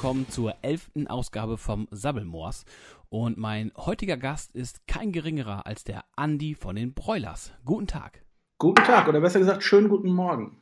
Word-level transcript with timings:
Willkommen 0.00 0.30
zur 0.30 0.54
elften 0.62 1.08
Ausgabe 1.08 1.58
vom 1.58 1.86
Sabbelmoors. 1.90 2.64
Und 3.10 3.36
mein 3.36 3.70
heutiger 3.76 4.16
Gast 4.16 4.50
ist 4.56 4.86
kein 4.86 5.12
geringerer 5.12 5.66
als 5.66 5.84
der 5.84 6.06
Andi 6.16 6.54
von 6.54 6.74
den 6.74 6.94
Broilers. 6.94 7.52
Guten 7.66 7.86
Tag. 7.86 8.24
Guten 8.56 8.82
Tag 8.82 9.08
oder 9.08 9.20
besser 9.20 9.40
gesagt, 9.40 9.62
schönen 9.62 9.90
guten 9.90 10.08
Morgen. 10.08 10.56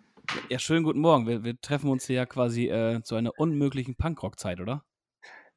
Ja, 0.49 0.59
schönen 0.59 0.83
guten 0.83 0.99
Morgen. 0.99 1.29
Wir, 1.29 1.45
wir 1.45 1.57
treffen 1.61 1.89
uns 1.89 2.05
hier 2.09 2.17
ja 2.17 2.27
quasi 2.27 2.67
äh, 2.67 3.01
zu 3.05 3.15
einer 3.15 3.31
unmöglichen 3.39 3.95
Punkrock-Zeit, 3.95 4.61
oder? 4.61 4.83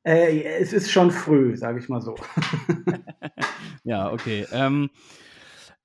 Äh, 0.04 0.44
es 0.44 0.74
ist 0.74 0.92
schon 0.92 1.10
früh, 1.10 1.58
sage 1.58 1.80
ich 1.80 1.90
mal 1.90 2.02
so. 2.02 2.14
ja, 3.84 4.12
okay. 4.12 4.46
Ähm, 4.52 4.92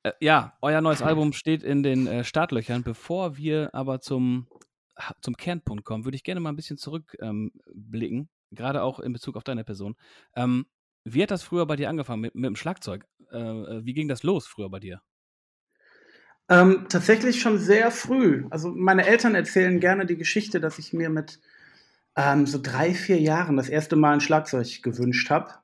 äh, 0.02 0.12
ja, 0.20 0.52
euer 0.60 0.82
neues 0.82 1.00
Album 1.00 1.32
steht 1.32 1.62
in 1.62 1.82
den 1.82 2.06
äh, 2.06 2.24
Startlöchern. 2.24 2.82
Bevor 2.82 3.38
wir 3.38 3.70
aber 3.72 4.02
zum, 4.02 4.48
zum 5.20 5.36
Kernpunkt 5.36 5.84
kommen, 5.84 6.04
würde 6.04 6.16
ich 6.16 6.24
gerne 6.24 6.40
mal 6.40 6.50
ein 6.50 6.56
bisschen 6.56 6.78
zurückblicken, 6.78 7.50
ähm, 8.18 8.28
gerade 8.50 8.82
auch 8.82 9.00
in 9.00 9.12
Bezug 9.12 9.36
auf 9.36 9.44
deine 9.44 9.64
Person. 9.64 9.96
Ähm, 10.34 10.66
wie 11.04 11.22
hat 11.22 11.30
das 11.30 11.42
früher 11.42 11.66
bei 11.66 11.76
dir 11.76 11.88
angefangen 11.88 12.22
mit, 12.22 12.34
mit 12.34 12.44
dem 12.44 12.56
Schlagzeug? 12.56 13.06
Äh, 13.30 13.38
äh, 13.38 13.84
wie 13.84 13.94
ging 13.94 14.08
das 14.08 14.22
los 14.22 14.46
früher 14.46 14.70
bei 14.70 14.80
dir? 14.80 15.00
Ähm, 16.48 16.86
tatsächlich 16.88 17.40
schon 17.40 17.58
sehr 17.58 17.90
früh. 17.90 18.46
Also 18.50 18.70
meine 18.70 19.06
Eltern 19.06 19.34
erzählen 19.34 19.80
gerne 19.80 20.06
die 20.06 20.16
Geschichte, 20.16 20.60
dass 20.60 20.78
ich 20.78 20.92
mir 20.92 21.10
mit 21.10 21.40
ähm, 22.16 22.46
so 22.46 22.58
drei, 22.60 22.94
vier 22.94 23.20
Jahren 23.20 23.56
das 23.56 23.68
erste 23.68 23.96
Mal 23.96 24.14
ein 24.14 24.20
Schlagzeug 24.20 24.82
gewünscht 24.82 25.30
habe 25.30 25.54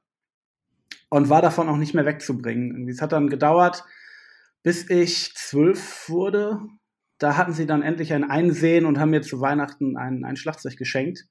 und 1.08 1.28
war 1.28 1.42
davon 1.42 1.69
auch 1.69 1.77
nicht 1.77 1.94
mehr 1.94 2.06
wegzubringen. 2.06 2.89
Es 2.89 3.00
hat 3.00 3.12
dann 3.12 3.28
gedauert, 3.28 3.84
bis 4.62 4.89
ich 4.91 5.34
zwölf 5.34 6.08
wurde. 6.08 6.61
Da 7.23 7.37
hatten 7.37 7.53
sie 7.53 7.67
dann 7.67 7.83
endlich 7.83 8.12
ein 8.12 8.28
Einsehen 8.28 8.84
und 8.84 8.98
haben 8.98 9.11
mir 9.11 9.23
zu 9.23 9.41
Weihnachten 9.41 9.97
ein, 9.97 10.25
ein 10.25 10.37
Schlagzeug 10.37 10.77
geschenkt. 10.77 11.27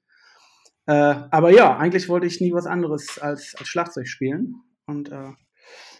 Äh, 0.86 0.92
aber 1.30 1.50
ja, 1.50 1.76
eigentlich 1.76 2.08
wollte 2.08 2.26
ich 2.26 2.40
nie 2.40 2.52
was 2.52 2.66
anderes 2.66 3.18
als, 3.18 3.54
als 3.58 3.68
Schlagzeug 3.68 4.08
spielen. 4.08 4.54
Und 4.86 5.10
äh, 5.10 5.32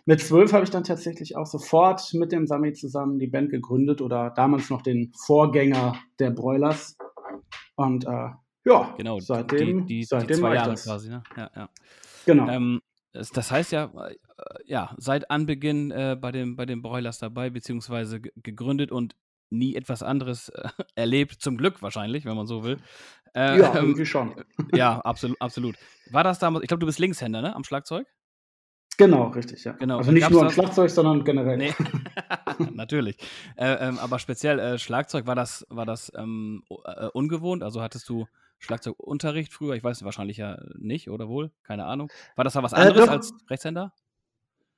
mit 0.07 0.21
zwölf 0.21 0.55
habe 0.55 0.65
ich 0.65 0.71
dann 0.71 0.85
tatsächlich 0.85 1.37
auch 1.37 1.47
sofort 1.47 2.13
mit 2.15 2.33
dem 2.33 2.47
Sami 2.47 2.73
zusammen 2.73 3.19
die 3.19 3.27
Band 3.27 3.51
gegründet 3.51 4.01
oder 4.01 4.31
damals 4.31 4.71
noch 4.71 4.81
den 4.81 5.13
Vorgänger 5.27 5.97
der 6.19 6.31
Broilers. 6.31 6.97
Und 7.77 8.07
äh, 8.07 8.31
ja, 8.65 8.95
genau, 8.97 9.21
seitdem, 9.21 9.87
die, 9.87 9.99
die, 9.99 10.05
seitdem 10.05 10.29
die 10.29 10.35
zwei 10.35 10.55
Jahre 10.55 10.75
quasi, 10.75 11.11
ne? 11.11 11.23
Ja, 11.37 11.51
ja. 11.55 11.69
Genau. 12.25 12.49
Ähm, 12.49 12.81
das 13.13 13.51
heißt 13.51 13.73
ja, 13.73 13.93
äh, 13.95 14.15
ja, 14.65 14.95
seit 14.97 15.31
Anbeginn 15.31 15.91
äh, 15.91 16.17
bei, 16.19 16.33
dem, 16.33 16.57
bei 16.57 16.65
den 16.65 16.81
Broilers 16.81 17.19
dabei, 17.19 17.51
beziehungsweise 17.51 18.21
gegründet 18.21 18.91
und 18.91 19.15
nie 19.53 19.77
etwas 19.77 20.03
anderes 20.03 20.49
äh, 20.49 20.69
erlebt, 20.95 21.41
zum 21.41 21.57
Glück 21.57 21.83
wahrscheinlich, 21.83 22.25
wenn 22.25 22.37
man 22.37 22.47
so 22.47 22.65
will. 22.65 22.79
Äh, 23.35 23.59
ja, 23.61 23.71
ähm, 23.71 23.85
irgendwie 23.85 24.07
schon. 24.07 24.35
ja, 24.73 25.01
absolut, 25.01 25.41
absolut. 25.41 25.77
War 26.11 26.25
das 26.25 26.39
damals, 26.39 26.65
ich 26.65 26.69
glaube, 26.69 26.81
du 26.81 26.87
bist 26.87 26.99
Linkshänder, 26.99 27.41
ne, 27.41 27.55
am 27.55 27.65
Schlagzeug? 27.65 28.07
Genau, 28.99 29.29
richtig, 29.29 29.65
ja. 29.65 29.73
Genau. 29.73 29.99
Also 29.99 30.13
nicht 30.13 30.29
nur 30.29 30.43
am 30.43 30.51
Schlagzeug, 30.51 30.91
sondern 30.91 31.25
generell. 31.25 31.57
Nee. 31.57 31.73
Natürlich. 32.73 33.17
Äh, 33.57 33.89
ähm, 33.89 33.99
aber 33.99 34.19
speziell 34.19 34.59
äh, 34.59 34.79
Schlagzeug, 34.79 35.27
war 35.27 35.35
das, 35.35 35.67
war 35.71 35.87
das 35.87 36.13
ähm, 36.15 36.63
äh, 36.85 37.07
ungewohnt? 37.07 37.63
Also 37.63 37.81
hattest 37.81 38.09
du 38.09 38.27
Schlagzeugunterricht 38.59 39.53
früher? 39.53 39.75
Ich 39.75 39.83
weiß 39.83 40.05
wahrscheinlich 40.05 40.37
ja 40.37 40.59
nicht, 40.77 41.09
oder 41.09 41.29
wohl? 41.29 41.51
Keine 41.63 41.87
Ahnung. 41.87 42.11
War 42.37 42.45
das 42.45 42.53
da 42.53 42.63
was 42.63 42.73
äh, 42.73 42.77
anderes 42.77 43.09
als 43.09 43.35
Rechtshänder? 43.49 43.93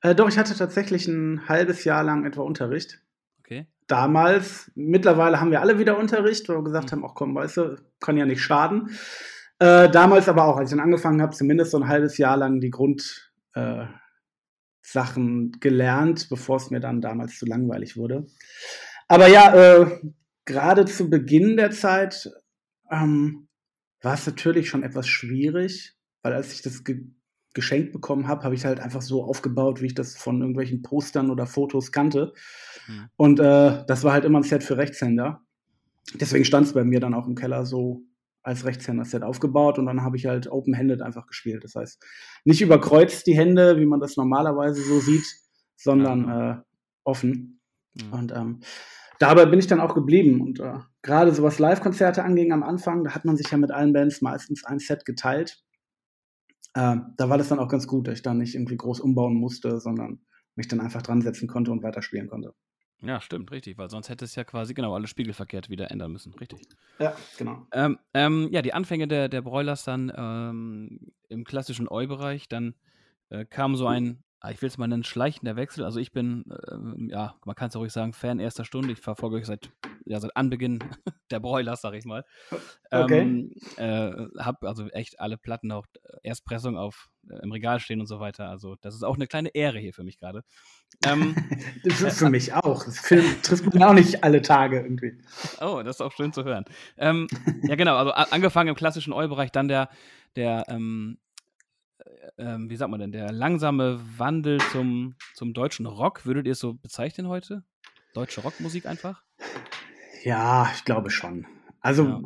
Äh, 0.00 0.14
doch, 0.14 0.28
ich 0.28 0.38
hatte 0.38 0.54
tatsächlich 0.56 1.08
ein 1.08 1.48
halbes 1.48 1.84
Jahr 1.84 2.04
lang 2.04 2.24
etwa 2.24 2.42
Unterricht. 2.42 3.00
Okay. 3.44 3.66
Damals, 3.86 4.72
mittlerweile 4.74 5.38
haben 5.38 5.50
wir 5.50 5.60
alle 5.60 5.78
wieder 5.78 5.98
Unterricht, 5.98 6.48
weil 6.48 6.56
wir 6.56 6.64
gesagt 6.64 6.86
mhm. 6.86 6.96
haben, 6.96 7.04
ach 7.04 7.14
komm, 7.14 7.34
weißt 7.34 7.58
du, 7.58 7.76
kann 8.00 8.16
ja 8.16 8.24
nicht 8.24 8.40
schaden. 8.40 8.90
Äh, 9.58 9.90
damals 9.90 10.28
aber 10.28 10.44
auch, 10.44 10.56
als 10.56 10.70
ich 10.70 10.76
dann 10.76 10.84
angefangen 10.84 11.20
habe, 11.20 11.36
zumindest 11.36 11.72
so 11.72 11.78
ein 11.78 11.88
halbes 11.88 12.16
Jahr 12.16 12.36
lang 12.38 12.60
die 12.60 12.70
Grund, 12.70 13.32
äh, 13.54 13.84
gelernt, 15.60 16.28
bevor 16.28 16.56
es 16.56 16.70
mir 16.70 16.80
dann 16.80 17.00
damals 17.00 17.38
zu 17.38 17.46
langweilig 17.46 17.96
wurde. 17.96 18.26
Aber 19.08 19.28
ja, 19.28 19.54
äh, 19.54 20.00
gerade 20.44 20.84
zu 20.84 21.10
Beginn 21.10 21.56
der 21.56 21.70
Zeit 21.70 22.30
ähm, 22.90 23.48
war 24.02 24.14
es 24.14 24.26
natürlich 24.26 24.68
schon 24.68 24.82
etwas 24.82 25.08
schwierig, 25.08 25.96
weil 26.22 26.34
als 26.34 26.52
ich 26.52 26.62
das 26.62 26.84
ge 26.84 27.06
geschenkt 27.54 27.92
bekommen 27.92 28.28
habe, 28.28 28.42
habe 28.42 28.54
ich 28.54 28.64
halt 28.64 28.80
einfach 28.80 29.02
so 29.02 29.24
aufgebaut, 29.24 29.80
wie 29.80 29.86
ich 29.86 29.94
das 29.94 30.16
von 30.16 30.40
irgendwelchen 30.40 30.82
Postern 30.82 31.30
oder 31.30 31.46
Fotos 31.46 31.92
kannte. 31.92 32.34
Mhm. 32.86 33.08
Und 33.16 33.40
äh, 33.40 33.84
das 33.86 34.04
war 34.04 34.12
halt 34.12 34.24
immer 34.24 34.40
ein 34.40 34.44
Set 34.44 34.62
für 34.62 34.76
Rechtshänder. 34.76 35.40
Deswegen 36.14 36.44
stand 36.44 36.66
es 36.66 36.74
bei 36.74 36.84
mir 36.84 37.00
dann 37.00 37.14
auch 37.14 37.26
im 37.26 37.34
Keller 37.34 37.64
so 37.64 38.02
als 38.42 38.66
Rechtshänder-Set 38.66 39.22
aufgebaut 39.22 39.78
und 39.78 39.86
dann 39.86 40.02
habe 40.02 40.18
ich 40.18 40.26
halt 40.26 40.48
open-handed 40.48 41.00
einfach 41.00 41.26
gespielt. 41.26 41.64
Das 41.64 41.74
heißt, 41.74 42.04
nicht 42.44 42.60
überkreuzt 42.60 43.26
die 43.26 43.36
Hände, 43.36 43.80
wie 43.80 43.86
man 43.86 44.00
das 44.00 44.18
normalerweise 44.18 44.82
so 44.82 45.00
sieht, 45.00 45.24
sondern 45.76 46.28
äh, 46.28 46.56
offen. 47.04 47.60
Mhm. 47.94 48.12
Und 48.12 48.32
ähm, 48.32 48.60
dabei 49.18 49.46
bin 49.46 49.58
ich 49.58 49.66
dann 49.66 49.80
auch 49.80 49.94
geblieben. 49.94 50.42
Und 50.42 50.60
äh, 50.60 50.78
gerade 51.00 51.32
so 51.32 51.42
was 51.42 51.58
Live-Konzerte 51.58 52.22
anging 52.22 52.52
am 52.52 52.62
Anfang, 52.62 53.04
da 53.04 53.14
hat 53.14 53.24
man 53.24 53.36
sich 53.36 53.50
ja 53.50 53.56
mit 53.56 53.70
allen 53.70 53.94
Bands 53.94 54.20
meistens 54.20 54.64
ein 54.64 54.78
Set 54.78 55.06
geteilt. 55.06 55.63
Äh, 56.74 56.96
da 57.16 57.28
war 57.28 57.38
das 57.38 57.48
dann 57.48 57.58
auch 57.58 57.68
ganz 57.68 57.86
gut, 57.86 58.08
dass 58.08 58.14
ich 58.14 58.22
dann 58.22 58.38
nicht 58.38 58.54
irgendwie 58.54 58.76
groß 58.76 59.00
umbauen 59.00 59.34
musste, 59.34 59.80
sondern 59.80 60.20
mich 60.56 60.68
dann 60.68 60.80
einfach 60.80 61.02
dran 61.02 61.20
setzen 61.20 61.48
konnte 61.48 61.70
und 61.70 61.82
weiterspielen 61.82 62.28
konnte. 62.28 62.54
Ja, 63.02 63.20
stimmt, 63.20 63.50
richtig, 63.50 63.76
weil 63.76 63.90
sonst 63.90 64.08
hätte 64.08 64.24
es 64.24 64.34
ja 64.34 64.44
quasi 64.44 64.72
genau 64.72 64.94
alles 64.94 65.10
spiegelverkehrt 65.10 65.68
wieder 65.68 65.90
ändern 65.90 66.12
müssen, 66.12 66.32
richtig. 66.34 66.62
Ja, 66.98 67.14
genau. 67.36 67.66
Ähm, 67.72 67.98
ähm, 68.14 68.48
ja, 68.50 68.62
die 68.62 68.72
Anfänge 68.72 69.06
der, 69.06 69.28
der 69.28 69.42
Broilers 69.42 69.84
dann 69.84 70.10
ähm, 70.16 71.12
im 71.28 71.44
klassischen 71.44 71.86
Eu-Bereich, 71.86 72.48
dann 72.48 72.74
äh, 73.28 73.44
kam 73.44 73.76
so 73.76 73.86
ein, 73.86 74.22
ah, 74.40 74.50
ich 74.50 74.62
will 74.62 74.68
es 74.68 74.78
mal 74.78 74.86
nennen, 74.86 75.04
schleichender 75.04 75.56
Wechsel. 75.56 75.84
Also 75.84 76.00
ich 76.00 76.12
bin, 76.12 76.44
äh, 76.50 77.12
ja, 77.12 77.34
man 77.44 77.54
kann 77.54 77.68
es 77.68 77.74
ja 77.74 77.80
ruhig 77.80 77.92
sagen, 77.92 78.14
Fan 78.14 78.38
erster 78.38 78.64
Stunde. 78.64 78.92
Ich 78.92 79.00
verfolge 79.00 79.36
euch 79.36 79.46
seit, 79.46 79.70
ja, 80.06 80.20
seit 80.20 80.36
Anbeginn 80.36 80.78
der 81.30 81.40
Broilers, 81.40 81.80
sag 81.80 81.94
ich 81.94 82.04
mal. 82.04 82.24
Okay. 82.90 83.20
Ähm, 83.20 83.52
äh, 83.76 84.42
hab 84.42 84.64
also 84.64 84.88
echt 84.88 85.20
alle 85.20 85.36
Platten 85.36 85.72
auch 85.72 85.86
äh, 86.02 86.16
Erstpressung 86.22 86.76
auf 86.76 87.08
äh, 87.28 87.42
im 87.42 87.52
Regal 87.52 87.80
stehen 87.80 88.00
und 88.00 88.06
so 88.06 88.20
weiter. 88.20 88.48
Also 88.48 88.76
das 88.80 88.94
ist 88.94 89.02
auch 89.02 89.16
eine 89.16 89.26
kleine 89.26 89.50
Ehre 89.54 89.78
hier 89.78 89.92
für 89.92 90.04
mich 90.04 90.18
gerade. 90.18 90.44
Ähm, 91.06 91.34
das 91.84 92.00
ist 92.02 92.18
für 92.18 92.30
mich 92.30 92.52
auch. 92.52 92.84
Das 92.84 92.98
Film 92.98 93.24
trifft 93.42 93.66
man 93.72 93.82
auch 93.82 93.94
nicht 93.94 94.22
alle 94.22 94.42
Tage 94.42 94.80
irgendwie. 94.80 95.18
Oh, 95.60 95.82
das 95.84 95.96
ist 95.96 96.00
auch 96.00 96.12
schön 96.12 96.32
zu 96.32 96.44
hören. 96.44 96.64
Ähm, 96.96 97.26
ja, 97.62 97.74
genau. 97.74 97.96
Also 97.96 98.12
angefangen 98.12 98.68
im 98.68 98.74
klassischen 98.74 99.12
Eu-Bereich, 99.12 99.50
dann 99.50 99.68
der, 99.68 99.88
der 100.36 100.64
ähm, 100.68 101.18
ähm, 102.38 102.68
wie 102.68 102.76
sagt 102.76 102.90
man 102.90 103.00
denn, 103.00 103.12
der 103.12 103.32
langsame 103.32 104.00
Wandel 104.18 104.60
zum, 104.72 105.14
zum 105.34 105.54
deutschen 105.54 105.86
Rock, 105.86 106.26
würdet 106.26 106.46
ihr 106.46 106.52
es 106.52 106.58
so 106.58 106.74
bezeichnen 106.74 107.28
heute? 107.28 107.62
Deutsche 108.14 108.42
Rockmusik 108.42 108.86
einfach? 108.86 109.22
Ja, 110.24 110.70
ich 110.74 110.84
glaube 110.84 111.10
schon. 111.10 111.46
Also 111.80 112.04
ja. 112.04 112.22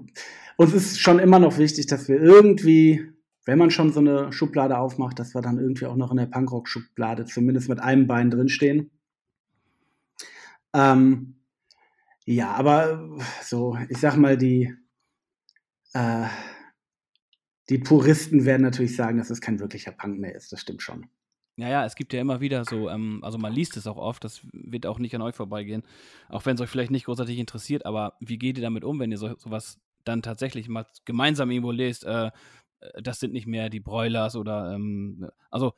uns 0.56 0.72
ist 0.72 1.00
schon 1.00 1.18
immer 1.18 1.40
noch 1.40 1.58
wichtig, 1.58 1.86
dass 1.86 2.08
wir 2.08 2.20
irgendwie, 2.22 3.10
wenn 3.44 3.58
man 3.58 3.72
schon 3.72 3.92
so 3.92 3.98
eine 3.98 4.32
Schublade 4.32 4.78
aufmacht, 4.78 5.18
dass 5.18 5.34
wir 5.34 5.42
dann 5.42 5.58
irgendwie 5.58 5.86
auch 5.86 5.96
noch 5.96 6.12
in 6.12 6.16
der 6.16 6.26
Punkrock-Schublade 6.26 7.24
zumindest 7.24 7.68
mit 7.68 7.80
einem 7.80 8.06
Bein 8.06 8.30
drinstehen. 8.30 8.92
Ähm, 10.72 11.40
ja, 12.24 12.52
aber 12.52 13.18
so, 13.42 13.76
ich 13.88 13.98
sag 13.98 14.16
mal, 14.16 14.36
die 14.36 14.72
äh, 15.92 16.26
die 17.68 17.78
Puristen 17.78 18.44
werden 18.44 18.62
natürlich 18.62 18.94
sagen, 18.94 19.18
dass 19.18 19.30
es 19.30 19.40
kein 19.40 19.58
wirklicher 19.58 19.92
Punk 19.92 20.20
mehr 20.20 20.34
ist. 20.34 20.52
Das 20.52 20.60
stimmt 20.60 20.82
schon. 20.82 21.08
Ja, 21.58 21.68
ja, 21.68 21.84
es 21.84 21.96
gibt 21.96 22.12
ja 22.12 22.20
immer 22.20 22.40
wieder 22.40 22.64
so, 22.64 22.88
ähm, 22.88 23.18
also 23.24 23.36
man 23.36 23.52
liest 23.52 23.76
es 23.76 23.88
auch 23.88 23.96
oft, 23.96 24.22
das 24.22 24.42
wird 24.52 24.86
auch 24.86 25.00
nicht 25.00 25.16
an 25.16 25.22
euch 25.22 25.34
vorbeigehen, 25.34 25.82
auch 26.28 26.46
wenn 26.46 26.54
es 26.54 26.60
euch 26.60 26.70
vielleicht 26.70 26.92
nicht 26.92 27.06
großartig 27.06 27.36
interessiert, 27.36 27.84
aber 27.84 28.14
wie 28.20 28.38
geht 28.38 28.58
ihr 28.58 28.62
damit 28.62 28.84
um, 28.84 29.00
wenn 29.00 29.10
ihr 29.10 29.18
so, 29.18 29.36
sowas 29.36 29.80
dann 30.04 30.22
tatsächlich 30.22 30.68
mal 30.68 30.86
gemeinsam 31.04 31.50
irgendwo 31.50 31.72
lest, 31.72 32.04
äh, 32.04 32.26
äh 32.80 33.02
das 33.02 33.18
sind 33.18 33.32
nicht 33.32 33.48
mehr 33.48 33.70
die 33.70 33.80
Broilers 33.80 34.36
oder, 34.36 34.72
ähm, 34.72 35.28
also 35.50 35.72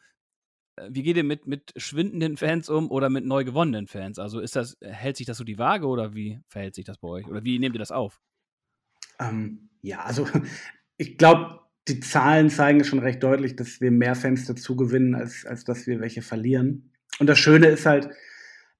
äh, 0.76 0.88
wie 0.90 1.02
geht 1.02 1.16
ihr 1.16 1.24
mit, 1.24 1.46
mit 1.46 1.72
schwindenden 1.76 2.36
Fans 2.36 2.68
um 2.68 2.90
oder 2.90 3.08
mit 3.08 3.24
neu 3.24 3.44
gewonnenen 3.44 3.86
Fans? 3.86 4.18
Also 4.18 4.40
ist 4.40 4.56
das, 4.56 4.76
hält 4.82 5.16
sich 5.16 5.26
das 5.26 5.38
so 5.38 5.44
die 5.44 5.58
Waage 5.58 5.86
oder 5.86 6.14
wie 6.14 6.40
verhält 6.46 6.74
sich 6.74 6.84
das 6.84 6.98
bei 6.98 7.08
euch? 7.08 7.26
Oder 7.26 7.42
wie 7.42 7.58
nehmt 7.58 7.74
ihr 7.74 7.78
das 7.78 7.90
auf? 7.90 8.20
Ähm, 9.18 9.70
ja, 9.80 10.00
also 10.00 10.26
ich 10.98 11.16
glaube, 11.16 11.59
die 11.88 12.00
Zahlen 12.00 12.50
zeigen 12.50 12.84
schon 12.84 12.98
recht 12.98 13.22
deutlich, 13.22 13.56
dass 13.56 13.80
wir 13.80 13.90
mehr 13.90 14.14
Fans 14.14 14.46
dazu 14.46 14.76
gewinnen, 14.76 15.14
als, 15.14 15.44
als 15.46 15.64
dass 15.64 15.86
wir 15.86 16.00
welche 16.00 16.22
verlieren. 16.22 16.92
Und 17.18 17.26
das 17.26 17.38
Schöne 17.38 17.68
ist 17.68 17.86
halt, 17.86 18.10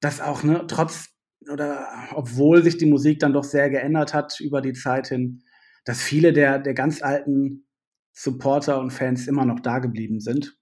dass 0.01 0.21
auch, 0.21 0.43
ne, 0.43 0.65
trotz 0.69 1.09
oder 1.51 1.87
obwohl 2.13 2.63
sich 2.63 2.77
die 2.77 2.87
Musik 2.87 3.19
dann 3.21 3.33
doch 3.33 3.45
sehr 3.45 3.71
geändert 3.71 4.13
hat 4.13 4.39
über 4.41 4.61
die 4.61 4.75
Zeit 4.75 5.09
hin, 5.09 5.43
dass 5.85 6.03
viele 6.03 6.33
der, 6.33 6.59
der 6.59 6.75
ganz 6.75 7.03
alten 7.03 7.65
Supporter 8.13 8.79
und 8.81 8.91
Fans 8.91 9.27
immer 9.27 9.47
noch 9.47 9.61
da 9.61 9.79
geblieben 9.79 10.21
sind. 10.21 10.59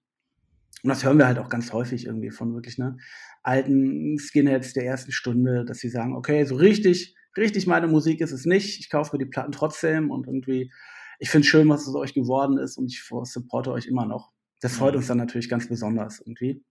Und 0.81 0.89
das 0.89 1.03
hören 1.03 1.17
wir 1.17 1.27
halt 1.27 1.39
auch 1.39 1.49
ganz 1.49 1.73
häufig 1.73 2.05
irgendwie 2.05 2.31
von 2.31 2.53
wirklich, 2.53 2.77
ne, 2.77 2.97
alten 3.43 4.17
Skinheads 4.17 4.73
der 4.73 4.85
ersten 4.85 5.11
Stunde, 5.11 5.65
dass 5.65 5.79
sie 5.79 5.89
sagen, 5.89 6.15
okay, 6.15 6.45
so 6.45 6.55
richtig, 6.55 7.15
richtig 7.35 7.67
meine 7.67 7.87
Musik 7.87 8.21
ist 8.21 8.31
es 8.31 8.45
nicht, 8.45 8.79
ich 8.79 8.89
kaufe 8.89 9.15
mir 9.15 9.23
die 9.23 9.29
Platten 9.29 9.51
trotzdem 9.51 10.11
und 10.11 10.27
irgendwie 10.27 10.71
ich 11.19 11.29
finde 11.29 11.45
es 11.45 11.49
schön, 11.49 11.69
was 11.69 11.85
es 11.85 11.93
euch 11.95 12.13
geworden 12.13 12.57
ist 12.57 12.77
und 12.77 12.87
ich 12.87 13.03
supporte 13.23 13.71
euch 13.71 13.85
immer 13.85 14.05
noch. 14.05 14.31
Das 14.61 14.75
freut 14.75 14.93
mhm. 14.93 14.99
uns 14.99 15.07
dann 15.07 15.17
natürlich 15.17 15.49
ganz 15.49 15.67
besonders 15.67 16.19
irgendwie. 16.19 16.63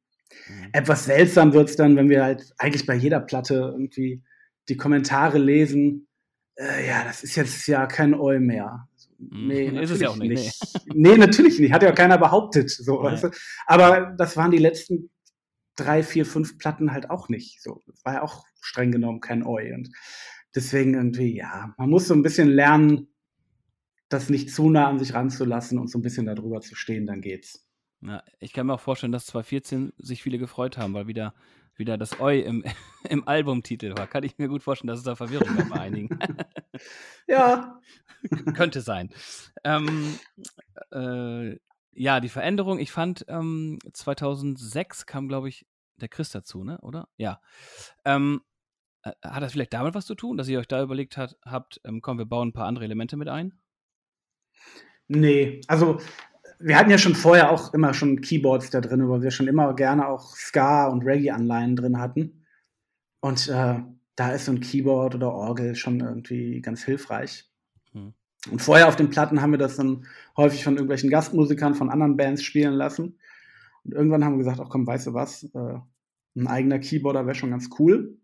Mhm. 0.49 0.69
Etwas 0.73 1.05
seltsam 1.05 1.53
wird 1.53 1.71
es 1.71 1.77
dann, 1.77 1.97
wenn 1.97 2.09
wir 2.09 2.25
halt 2.25 2.53
eigentlich 2.59 2.87
bei 2.87 2.95
jeder 2.95 3.21
Platte 3.21 3.55
irgendwie 3.73 4.23
die 4.69 4.77
Kommentare 4.77 5.39
lesen. 5.39 6.09
Äh, 6.57 6.87
ja, 6.87 7.05
das 7.05 7.23
ist 7.23 7.37
jetzt 7.37 7.67
ja 7.67 7.87
kein 7.87 8.15
Eu 8.15 8.41
mehr. 8.41 8.89
Mhm. 9.19 9.49
Nee, 9.49 9.69
ist 9.83 9.91
es 9.91 10.01
ja 10.01 10.11
auch 10.11 10.17
nicht. 10.17 10.31
nicht. 10.31 10.63
Nee. 10.87 11.11
nee. 11.11 11.17
natürlich 11.17 11.59
nicht. 11.59 11.73
Hat 11.73 11.83
ja 11.83 11.93
keiner 11.93 12.19
behauptet. 12.19 12.71
So, 12.71 13.03
weißt 13.03 13.25
du? 13.25 13.31
Aber 13.67 14.15
das 14.19 14.37
waren 14.37 14.51
die 14.51 14.59
letzten 14.59 15.11
drei, 15.77 16.03
vier, 16.03 16.27
fünf 16.27 16.59
Platten 16.59 16.93
halt 16.93 17.11
auch 17.11 17.29
nicht. 17.29 17.63
So, 17.63 17.83
das 17.87 18.05
war 18.05 18.15
ja 18.15 18.23
auch 18.23 18.45
streng 18.61 18.93
genommen 18.93 19.21
kein 19.21 19.45
Eu. 19.47 19.75
Und 19.75 19.91
deswegen 20.55 20.95
irgendwie, 20.95 21.37
ja, 21.37 21.75
man 21.79 21.91
muss 21.91 22.09
so 22.09 22.15
ein 22.15 22.23
bisschen 22.23 22.49
lernen, 22.49 23.09
das 24.09 24.31
nicht 24.31 24.53
zu 24.53 24.71
nah 24.71 24.89
an 24.89 24.99
sich 24.99 25.15
ranzulassen 25.15 25.79
und 25.79 25.89
so 25.89 25.99
ein 25.99 26.03
bisschen 26.03 26.27
darüber 26.27 26.61
zu 26.61 26.75
stehen, 26.75 27.07
dann 27.07 27.21
geht's. 27.21 27.67
Ja, 28.01 28.23
ich 28.39 28.53
kann 28.53 28.67
mir 28.67 28.75
auch 28.75 28.81
vorstellen, 28.81 29.13
dass 29.13 29.27
2014 29.27 29.93
sich 29.99 30.23
viele 30.23 30.39
gefreut 30.39 30.79
haben, 30.79 30.95
weil 30.95 31.09
wieder, 31.09 31.35
wieder 31.75 31.99
das 31.99 32.21
Eu 32.21 32.41
im, 32.41 32.65
im 33.09 33.27
Albumtitel 33.27 33.97
war. 33.97 34.07
Kann 34.07 34.25
ich 34.25 34.39
mir 34.39 34.49
gut 34.49 34.63
vorstellen, 34.63 34.89
dass 34.89 34.99
es 34.99 35.05
da 35.05 35.17
Verwirrung 35.17 35.57
gab 35.57 35.69
bei 35.69 35.81
einigen. 35.81 36.19
ja. 37.27 37.81
Könnte 38.55 38.81
sein. 38.81 39.11
Ähm, 39.65 40.19
äh, 40.93 41.59
ja, 41.93 42.21
die 42.21 42.29
Veränderung, 42.29 42.79
ich 42.79 42.93
fand, 42.93 43.25
ähm, 43.29 43.79
2006 43.93 45.07
kam, 45.07 45.29
glaube 45.29 45.49
ich, 45.49 45.67
der 45.97 46.09
Chris 46.09 46.31
dazu, 46.31 46.63
ne? 46.63 46.79
Oder? 46.81 47.09
Ja. 47.17 47.41
Ähm, 48.05 48.43
äh, 49.03 49.13
hat 49.23 49.43
das 49.43 49.53
vielleicht 49.53 49.73
damit 49.73 49.95
was 49.95 50.07
zu 50.07 50.15
tun, 50.15 50.37
dass 50.37 50.49
ihr 50.49 50.61
euch 50.61 50.69
da 50.69 50.83
überlegt 50.83 51.17
hat, 51.17 51.37
habt, 51.45 51.81
ähm, 51.85 52.01
komm, 52.01 52.19
wir 52.19 52.27
bauen 52.27 52.49
ein 52.49 52.53
paar 52.53 52.67
andere 52.67 52.85
Elemente 52.85 53.17
mit 53.17 53.29
ein? 53.29 53.59
Nee, 55.09 55.61
also 55.67 55.99
wir 56.59 56.77
hatten 56.77 56.91
ja 56.91 56.99
schon 56.99 57.15
vorher 57.15 57.51
auch 57.51 57.73
immer 57.73 57.95
schon 57.95 58.21
Keyboards 58.21 58.71
da 58.71 58.81
drin, 58.81 59.09
weil 59.09 59.23
wir 59.23 59.31
schon 59.31 59.49
immer 59.49 59.75
gerne 59.75 60.09
auch 60.09 60.35
Ska 60.37 60.89
und 60.89 61.05
Reggae-Anleihen 61.05 61.77
drin 61.77 61.99
hatten. 61.99 62.45
Und 63.21 63.49
äh, 63.49 63.81
da 64.17 64.31
ist 64.33 64.47
so 64.47 64.53
ein 64.53 64.61
Keyboard 64.61 65.15
oder 65.15 65.33
Orgel 65.33 65.75
schon 65.75 66.01
irgendwie 66.01 66.61
ganz 66.61 66.83
hilfreich. 66.83 67.49
Hm. 67.93 68.13
Und 68.51 68.63
vorher 68.63 68.89
auf 68.89 68.97
den 68.97 69.11
Platten 69.11 69.41
haben 69.41 69.53
wir 69.53 69.59
das 69.59 69.77
dann 69.77 70.07
häufig 70.37 70.65
von 70.65 70.75
irgendwelchen 70.75 71.11
Gastmusikern 71.11 71.75
von 71.75 71.91
anderen 71.91 72.17
Bands 72.17 72.43
spielen 72.43 72.75
lassen. 72.75 73.19
Und 73.85 73.95
irgendwann 73.95 74.25
haben 74.25 74.35
wir 74.35 74.45
gesagt, 74.45 74.61
ach 74.61 74.69
komm, 74.69 74.87
weißt 74.87 75.09
du 75.09 75.15
was, 75.15 75.45
äh, 75.45 75.79
ein 76.37 76.47
eigener 76.47 76.79
Keyboarder 76.79 77.27
wäre 77.27 77.35
schon 77.35 77.51
ganz 77.51 77.71
cool. 77.79 78.18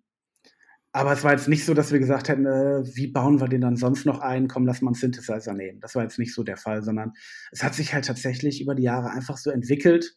Aber 0.96 1.10
es 1.10 1.24
war 1.24 1.32
jetzt 1.32 1.48
nicht 1.48 1.64
so, 1.64 1.74
dass 1.74 1.90
wir 1.90 1.98
gesagt 1.98 2.28
hätten, 2.28 2.46
äh, 2.46 2.84
wie 2.94 3.08
bauen 3.08 3.40
wir 3.40 3.48
den 3.48 3.62
dann 3.62 3.76
sonst 3.76 4.06
noch 4.06 4.20
ein? 4.20 4.46
Komm, 4.46 4.64
lass 4.64 4.80
mal 4.80 4.90
einen 4.90 4.94
Synthesizer 4.94 5.52
nehmen. 5.52 5.80
Das 5.80 5.96
war 5.96 6.04
jetzt 6.04 6.20
nicht 6.20 6.32
so 6.32 6.44
der 6.44 6.56
Fall, 6.56 6.84
sondern 6.84 7.14
es 7.50 7.64
hat 7.64 7.74
sich 7.74 7.92
halt 7.92 8.04
tatsächlich 8.04 8.62
über 8.62 8.76
die 8.76 8.84
Jahre 8.84 9.10
einfach 9.10 9.36
so 9.36 9.50
entwickelt 9.50 10.16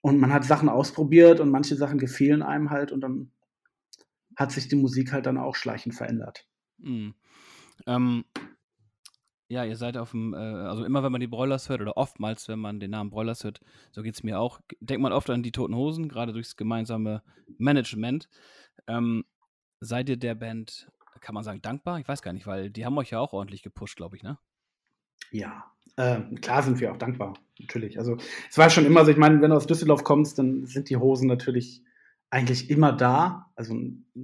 und 0.00 0.18
man 0.18 0.32
hat 0.32 0.46
Sachen 0.46 0.70
ausprobiert 0.70 1.38
und 1.38 1.50
manche 1.50 1.76
Sachen 1.76 1.98
gefielen 1.98 2.42
einem 2.42 2.70
halt 2.70 2.92
und 2.92 3.02
dann 3.02 3.30
hat 4.36 4.52
sich 4.52 4.68
die 4.68 4.76
Musik 4.76 5.12
halt 5.12 5.26
dann 5.26 5.36
auch 5.36 5.54
schleichend 5.54 5.94
verändert. 5.94 6.48
Mhm. 6.78 7.14
Ähm, 7.86 8.24
ja, 9.48 9.64
ihr 9.64 9.76
seid 9.76 9.98
auf 9.98 10.12
dem, 10.12 10.32
äh, 10.32 10.38
also 10.38 10.86
immer 10.86 11.02
wenn 11.02 11.12
man 11.12 11.20
die 11.20 11.26
Broilers 11.26 11.68
hört 11.68 11.82
oder 11.82 11.98
oftmals, 11.98 12.48
wenn 12.48 12.58
man 12.58 12.80
den 12.80 12.92
Namen 12.92 13.10
Broilers 13.10 13.44
hört, 13.44 13.60
so 13.92 14.00
geht 14.00 14.14
es 14.14 14.22
mir 14.22 14.40
auch, 14.40 14.62
denkt 14.80 15.02
man 15.02 15.12
oft 15.12 15.28
an 15.28 15.42
die 15.42 15.52
Toten 15.52 15.76
Hosen, 15.76 16.08
gerade 16.08 16.32
durchs 16.32 16.56
gemeinsame 16.56 17.22
Management. 17.58 18.30
Ähm, 18.86 19.24
seid 19.84 20.08
ihr 20.08 20.16
der 20.16 20.34
Band, 20.34 20.90
kann 21.20 21.34
man 21.34 21.44
sagen, 21.44 21.62
dankbar? 21.62 21.98
Ich 22.00 22.08
weiß 22.08 22.22
gar 22.22 22.32
nicht, 22.32 22.46
weil 22.46 22.70
die 22.70 22.84
haben 22.84 22.98
euch 22.98 23.10
ja 23.10 23.20
auch 23.20 23.32
ordentlich 23.32 23.62
gepusht, 23.62 23.96
glaube 23.96 24.16
ich, 24.16 24.22
ne? 24.22 24.38
Ja, 25.30 25.64
äh, 25.96 26.20
klar 26.40 26.62
sind 26.62 26.80
wir 26.80 26.92
auch 26.92 26.96
dankbar, 26.96 27.34
natürlich. 27.58 27.98
Also 27.98 28.16
es 28.50 28.58
war 28.58 28.70
schon 28.70 28.86
immer 28.86 29.04
so, 29.04 29.10
ich 29.10 29.16
meine, 29.16 29.40
wenn 29.40 29.50
du 29.50 29.56
aus 29.56 29.66
Düsseldorf 29.66 30.04
kommst, 30.04 30.38
dann 30.38 30.66
sind 30.66 30.90
die 30.90 30.96
Hosen 30.96 31.28
natürlich 31.28 31.82
eigentlich 32.30 32.70
immer 32.70 32.92
da. 32.92 33.50
Also 33.54 33.80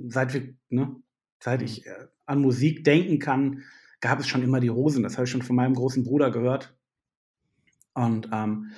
seit 0.09 0.35
wir, 0.35 0.55
ne, 0.69 0.97
seit 1.39 1.63
ich 1.63 1.85
mhm. 1.85 1.93
äh, 1.93 2.07
an 2.27 2.41
Musik 2.41 2.85
denken 2.85 3.19
kann, 3.19 3.63
gab 4.01 4.21
es 4.21 4.29
schon 4.29 4.43
immer 4.43 4.61
die 4.61 4.71
Hosen. 4.71 5.03
Das 5.03 5.15
habe 5.15 5.25
ich 5.25 5.31
schon 5.31 5.43
von 5.43 5.57
meinem 5.57 5.75
großen 5.75 6.05
Bruder 6.05 6.31
gehört. 6.31 6.75
Und 7.95 8.29
ähm, 8.33 8.71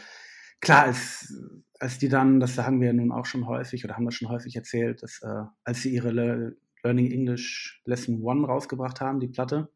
klar, 0.61 0.85
als, 0.85 1.35
als 1.79 1.99
die 1.99 2.09
dann, 2.09 2.41
das 2.41 2.55
sagen 2.55 2.81
wir 2.81 2.93
nun 2.93 3.13
auch 3.13 3.27
schon 3.27 3.47
häufig 3.47 3.85
oder 3.85 3.95
haben 3.95 4.05
das 4.05 4.15
schon 4.15 4.29
häufig 4.29 4.57
erzählt, 4.57 5.03
dass 5.03 5.21
äh, 5.23 5.45
als 5.65 5.83
sie 5.83 5.95
ihre 5.95 6.57
Learning 6.83 7.11
English 7.11 7.83
Lesson 7.85 8.23
One 8.23 8.47
rausgebracht 8.47 9.01
haben, 9.01 9.21
die 9.21 9.29
Platte. 9.29 9.71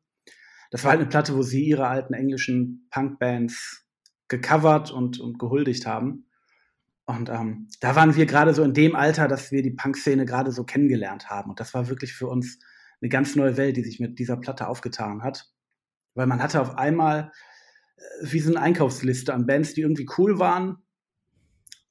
Das 0.71 0.85
war 0.85 0.91
halt 0.91 1.01
eine 1.01 1.09
Platte, 1.09 1.37
wo 1.37 1.43
sie 1.43 1.65
ihre 1.65 1.87
alten 1.87 2.15
englischen 2.15 2.89
Punkbands 2.91 3.87
gecovert 4.29 4.91
und, 4.91 5.21
und 5.21 5.39
gehuldigt 5.39 5.87
haben. 5.87 6.27
Und 7.05 7.29
ähm, 7.29 7.69
da 7.81 7.95
waren 7.95 8.17
wir 8.17 8.27
gerade 8.27 8.53
so 8.53 8.65
in 8.65 8.75
dem 8.75 8.97
Alter, 8.97 9.29
dass 9.29 9.53
wir 9.53 9.63
die 9.63 9.71
Punk-Szene 9.71 10.27
gerade 10.27 10.51
so 10.51 10.65
kennengelernt 10.65 11.31
haben. 11.31 11.51
Und 11.51 11.61
das 11.61 11.73
war 11.73 11.89
wirklich 11.89 12.13
für 12.13 12.27
uns 12.27 12.59
eine 13.01 13.09
ganz 13.09 13.37
neue 13.37 13.57
Welt, 13.57 13.77
die 13.77 13.85
sich 13.85 14.01
mit 14.01 14.19
dieser 14.19 14.37
Platte 14.37 14.67
aufgetan 14.67 15.23
hat. 15.23 15.53
Weil 16.15 16.27
man 16.27 16.43
hatte 16.43 16.61
auf 16.61 16.77
einmal 16.77 17.31
äh, 17.97 18.03
wie 18.23 18.41
so 18.41 18.51
eine 18.51 18.61
Einkaufsliste 18.61 19.33
an 19.33 19.47
Bands, 19.47 19.75
die 19.75 19.83
irgendwie 19.83 20.09
cool 20.19 20.41
waren. 20.41 20.79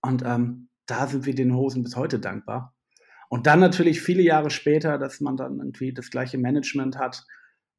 Und 0.02 0.24
ähm, 0.26 0.68
da 0.86 1.08
sind 1.08 1.26
wir 1.26 1.34
den 1.34 1.56
Hosen 1.56 1.84
bis 1.84 1.96
heute 1.96 2.20
dankbar. 2.20 2.75
Und 3.30 3.48
dann 3.48 3.60
natürlich 3.60 4.02
viele 4.02 4.22
Jahre 4.22 4.50
später, 4.50 4.98
dass 4.98 5.22
man 5.22 5.38
dann 5.38 5.58
irgendwie 5.58 5.94
das 5.94 6.10
gleiche 6.10 6.38
Management 6.38 6.98
hat 6.98 7.26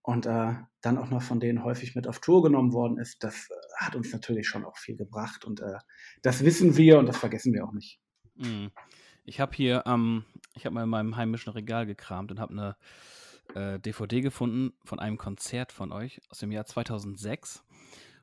und 0.02 0.26
äh, 0.26 0.54
dann 0.82 0.98
auch 0.98 1.10
noch 1.10 1.22
von 1.22 1.40
denen 1.40 1.64
häufig 1.64 1.94
mit 1.94 2.06
auf 2.06 2.20
Tour 2.20 2.43
genommen 2.43 2.72
worden 2.72 2.98
ist, 2.98 3.25
das 3.25 3.48
äh, 3.50 3.84
hat 3.84 3.96
uns 3.96 4.12
natürlich 4.12 4.46
schon 4.46 4.64
auch 4.64 4.76
viel 4.76 4.96
gebracht. 4.96 5.44
Und 5.44 5.60
äh, 5.60 5.78
das 6.22 6.44
wissen 6.44 6.76
wir 6.76 6.98
und 6.98 7.06
das 7.06 7.16
vergessen 7.16 7.52
wir 7.52 7.64
auch 7.64 7.72
nicht. 7.72 8.00
Mhm. 8.37 8.70
Ich 9.25 9.40
habe 9.40 9.56
hier, 9.56 9.82
ähm, 9.87 10.25
ich 10.54 10.64
habe 10.64 10.75
mal 10.75 10.84
in 10.84 10.88
meinem 10.88 11.16
heimischen 11.16 11.52
Regal 11.52 11.87
gekramt 11.87 12.31
und 12.31 12.38
habe 12.38 12.52
eine 12.52 12.76
äh, 13.54 13.81
DVD 13.81 14.20
gefunden 14.20 14.72
von 14.84 15.00
einem 15.00 15.19
Konzert 15.19 15.72
von 15.72 15.90
euch 15.90 16.20
aus 16.31 16.38
dem 16.38 16.52
Jahr 16.52 16.66
2006. 16.66 17.64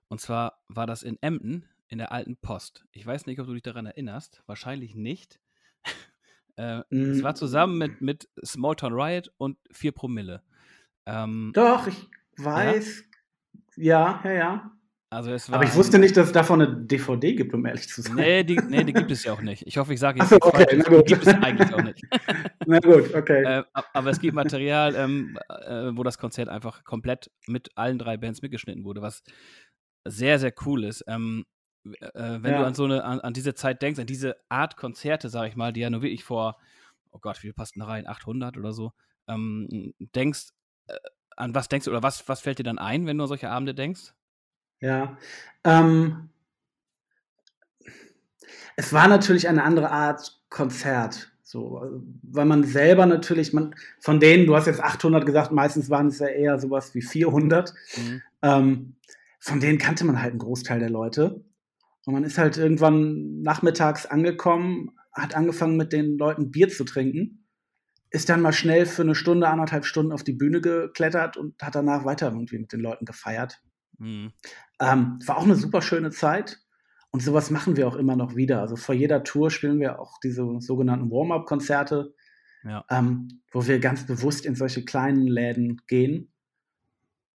Und 0.08 0.22
zwar 0.22 0.64
war 0.70 0.88
das 0.88 1.04
in 1.04 1.22
Emden 1.22 1.68
in 1.90 1.98
der 1.98 2.12
alten 2.12 2.38
Post. 2.38 2.86
Ich 2.92 3.06
weiß 3.06 3.26
nicht, 3.26 3.40
ob 3.40 3.48
du 3.48 3.54
dich 3.54 3.64
daran 3.64 3.86
erinnerst. 3.86 4.42
Wahrscheinlich 4.46 4.96
nicht. 4.96 5.42
Äh, 6.58 6.80
mm. 6.90 7.12
Es 7.12 7.24
war 7.24 7.36
zusammen 7.36 7.78
mit, 7.78 8.02
mit 8.02 8.30
Smalltown 8.44 8.94
Riot 8.94 9.32
und 9.38 9.58
4 9.72 9.92
Promille. 9.92 10.42
Ähm, 11.06 11.52
Doch, 11.54 11.88
ich 11.88 12.10
weiß. 12.38 13.04
Ja, 13.76 14.22
ja, 14.24 14.32
ja. 14.32 14.34
ja. 14.34 14.72
Also 15.14 15.32
es 15.32 15.50
war 15.50 15.58
Aber 15.58 15.66
ich 15.66 15.76
wusste 15.76 16.00
nicht, 16.00 16.18
dass 16.18 16.28
es 16.28 16.32
davon 16.32 16.60
eine 16.60 16.76
DVD 16.76 17.36
gibt, 17.36 17.54
um 17.54 17.66
ehrlich 17.68 17.88
zu 17.88 18.02
sein. 18.02 18.16
Nee, 18.16 18.44
die, 18.44 18.56
nee, 18.68 18.84
die 18.84 18.94
gibt 18.94 19.12
es 19.12 19.24
ja 19.24 19.34
auch 19.34 19.42
nicht. 19.42 19.62
Ich 19.68 19.78
hoffe, 19.78 19.94
ich 19.94 20.00
sage 20.00 20.20
jetzt 20.20 20.30
so, 20.30 20.38
okay, 20.42 20.80
gut. 20.80 21.08
Die 21.08 21.14
gibt 21.14 21.28
es 21.28 21.34
eigentlich 21.36 21.72
auch 21.72 21.84
nicht. 21.84 22.02
na 22.66 22.80
gut, 22.80 23.14
okay. 23.14 23.44
Äh, 23.44 23.64
aber 23.94 24.10
es 24.10 24.20
gibt 24.20 24.34
Material, 24.34 24.96
ähm, 24.96 25.38
äh, 25.50 25.92
wo 25.96 26.02
das 26.02 26.18
Konzert 26.18 26.50
einfach 26.50 26.84
komplett 26.84 27.30
mit 27.46 27.70
allen 27.76 28.00
drei 28.00 28.18
Bands 28.18 28.42
mitgeschnitten 28.42 28.86
wurde, 28.86 29.04
was 29.04 29.22
sehr, 30.08 30.40
sehr 30.40 30.54
cool 30.66 30.84
ist. 30.84 31.04
Ähm, 31.08 31.46
äh, 31.86 32.12
wenn 32.14 32.52
ja. 32.52 32.60
du 32.60 32.66
an 32.66 32.76
so 32.76 32.86
eine, 32.86 33.04
an, 33.04 33.20
an, 33.20 33.34
diese 33.34 33.54
Zeit 33.54 33.82
denkst, 33.82 34.00
an 34.00 34.08
diese 34.08 34.38
Art 34.50 34.78
Konzerte, 34.78 35.30
sag 35.30 35.48
ich 35.48 35.56
mal, 35.56 35.74
die 35.74 35.82
ja 35.82 35.90
nur 35.90 36.02
wirklich 36.02 36.24
vor, 36.24 36.58
oh 37.12 37.20
Gott, 37.20 37.38
wie 37.38 37.48
viel 37.48 37.54
passten 37.54 37.80
da 37.80 37.88
rein? 37.88 38.08
800 38.08 38.58
oder 38.58 38.74
so, 38.74 38.94
ähm, 39.28 39.94
denkst, 40.00 40.50
äh, 40.88 40.96
an 41.36 41.56
was 41.56 41.68
denkst 41.68 41.86
du 41.86 41.92
oder 41.92 42.04
was, 42.04 42.28
was 42.30 42.42
fällt 42.42 42.60
dir 42.60 42.64
dann 42.64 42.80
ein, 42.80 43.06
wenn 43.06 43.18
du 43.18 43.24
an 43.24 43.28
solche 43.28 43.50
Abende 43.50 43.74
denkst? 43.74 44.14
Ja, 44.80 45.18
ähm, 45.64 46.30
es 48.76 48.94
war 48.94 49.08
natürlich 49.08 49.48
eine 49.48 49.64
andere 49.64 49.92
Art 49.92 50.42
Konzert. 50.50 51.32
So, 51.42 52.02
weil 52.24 52.46
man 52.46 52.64
selber 52.64 53.06
natürlich, 53.06 53.54
man, 53.54 53.76
von 54.00 54.20
denen, 54.20 54.48
du 54.48 54.56
hast 54.56 54.66
jetzt 54.66 54.82
800 54.82 55.26
gesagt, 55.26 55.52
meistens 55.52 55.90
waren 55.90 56.08
es 56.08 56.18
ja 56.18 56.28
eher 56.28 56.58
sowas 56.60 56.96
wie 56.96 57.02
400. 57.02 57.74
Mhm. 57.96 58.22
Ähm, 58.42 58.96
von 59.40 59.60
denen 59.60 59.78
kannte 59.78 60.04
man 60.06 60.20
halt 60.20 60.32
einen 60.32 60.40
Großteil 60.40 60.80
der 60.80 60.90
Leute. 60.90 61.44
Und 62.06 62.14
man 62.14 62.24
ist 62.24 62.38
halt 62.38 62.58
irgendwann 62.58 63.42
nachmittags 63.42 64.06
angekommen, 64.06 64.92
hat 65.14 65.36
angefangen 65.36 65.78
mit 65.78 65.94
den 65.94 66.18
Leuten 66.18 66.52
Bier 66.52 66.70
zu 66.70 66.84
trinken, 66.84 67.48
ist 68.10 68.30
dann 68.30 68.42
mal 68.42 68.54
schnell 68.54 68.86
für 68.86 69.04
eine 69.04 69.16
Stunde, 69.16 69.48
anderthalb 69.48 69.86
Stunden 69.86 70.12
auf 70.12 70.24
die 70.24 70.34
Bühne 70.34 70.62
geklettert 70.62 71.38
und 71.38 71.62
hat 71.62 71.76
danach 71.76 72.06
weiter 72.06 72.28
irgendwie 72.28 72.60
mit 72.60 72.72
den 72.74 72.80
Leuten 72.80 73.06
gefeiert. 73.06 73.62
Mhm. 73.98 74.34
Ähm, 74.80 75.20
war 75.26 75.38
auch 75.38 75.44
eine 75.44 75.56
super 75.56 75.82
schöne 75.82 76.12
Zeit. 76.12 76.60
Und 77.12 77.22
sowas 77.22 77.52
machen 77.52 77.78
wir 77.78 77.88
auch 77.88 77.96
immer 77.96 78.16
noch 78.16 78.36
wieder. 78.36 78.62
Also 78.62 78.76
vor 78.76 78.96
jeder 78.96 79.24
Tour 79.24 79.52
spielen 79.52 79.80
wir 79.80 80.00
auch 80.00 80.20
diese 80.24 80.44
sogenannten 80.60 81.12
Warm-up-Konzerte, 81.12 82.14
ja. 82.64 82.84
ähm, 82.90 83.42
wo 83.52 83.66
wir 83.68 83.80
ganz 83.80 84.06
bewusst 84.08 84.48
in 84.48 84.56
solche 84.56 84.84
kleinen 84.84 85.28
Läden 85.28 85.82
gehen 85.88 86.33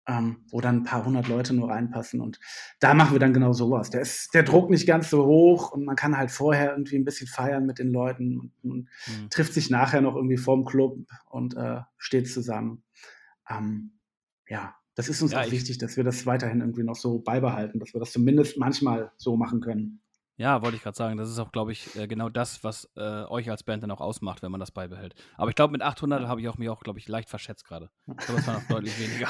ähm, 0.09 0.37
wo 0.49 0.59
dann 0.59 0.77
ein 0.77 0.83
paar 0.83 1.05
hundert 1.05 1.27
Leute 1.27 1.53
nur 1.53 1.69
reinpassen. 1.69 2.19
Und 2.19 2.39
da 2.79 2.93
machen 2.95 3.13
wir 3.13 3.19
dann 3.19 3.33
genau 3.33 3.53
sowas. 3.53 3.91
Der 3.91 4.01
ist 4.01 4.33
der 4.33 4.41
Druck 4.43 4.69
nicht 4.71 4.87
ganz 4.87 5.09
so 5.11 5.25
hoch 5.25 5.71
und 5.71 5.85
man 5.85 5.95
kann 5.95 6.17
halt 6.17 6.31
vorher 6.31 6.71
irgendwie 6.71 6.97
ein 6.97 7.05
bisschen 7.05 7.27
feiern 7.27 7.65
mit 7.67 7.77
den 7.77 7.91
Leuten 7.91 8.39
und, 8.39 8.51
und 8.63 8.77
mhm. 9.07 9.29
trifft 9.29 9.53
sich 9.53 9.69
nachher 9.69 10.01
noch 10.01 10.15
irgendwie 10.15 10.37
vorm 10.37 10.65
Club 10.65 10.97
und 11.29 11.55
äh, 11.55 11.81
steht 11.97 12.27
zusammen. 12.27 12.83
Ähm, 13.49 13.99
ja, 14.47 14.73
Das 14.95 15.09
ist 15.09 15.21
uns 15.21 15.31
Ja, 15.31 15.41
auch 15.41 15.45
ich- 15.45 15.51
wichtig, 15.51 15.77
dass 15.77 15.95
wir 15.95 16.03
das 16.03 16.25
weiterhin 16.25 16.61
irgendwie 16.61 16.83
noch 16.83 16.95
so 16.95 17.19
beibehalten, 17.19 17.79
dass 17.79 17.93
wir 17.93 17.99
das 17.99 18.11
zumindest 18.11 18.57
manchmal 18.57 19.11
so 19.17 19.37
machen 19.37 19.61
können. 19.61 20.01
Ja, 20.39 20.61
wollte 20.61 20.77
ich 20.77 20.83
gerade 20.83 20.95
sagen. 20.95 21.17
Das 21.17 21.29
ist 21.29 21.37
auch, 21.37 21.51
glaube 21.51 21.73
ich, 21.73 21.93
äh, 21.95 22.07
genau 22.07 22.29
das, 22.29 22.63
was 22.63 22.89
äh, 22.95 23.01
euch 23.25 23.51
als 23.51 23.63
Band 23.63 23.83
dann 23.83 23.91
auch 23.91 23.99
ausmacht, 23.99 24.41
wenn 24.41 24.51
man 24.51 24.61
das 24.61 24.71
beibehält. 24.71 25.13
Aber 25.35 25.49
ich 25.49 25.55
glaube, 25.55 25.73
mit 25.73 25.81
800 25.81 26.27
habe 26.29 26.39
ich 26.39 26.47
auch 26.47 26.57
mich 26.57 26.69
auch, 26.69 26.79
glaube 26.81 26.97
ich, 26.97 27.09
leicht 27.09 27.29
verschätzt 27.29 27.65
gerade. 27.67 27.89
Ich 28.07 28.25
glaube, 28.25 28.39
es 28.39 28.47
war 28.47 28.53
noch 28.53 28.63
deutlich 28.69 28.97
weniger. 28.97 29.27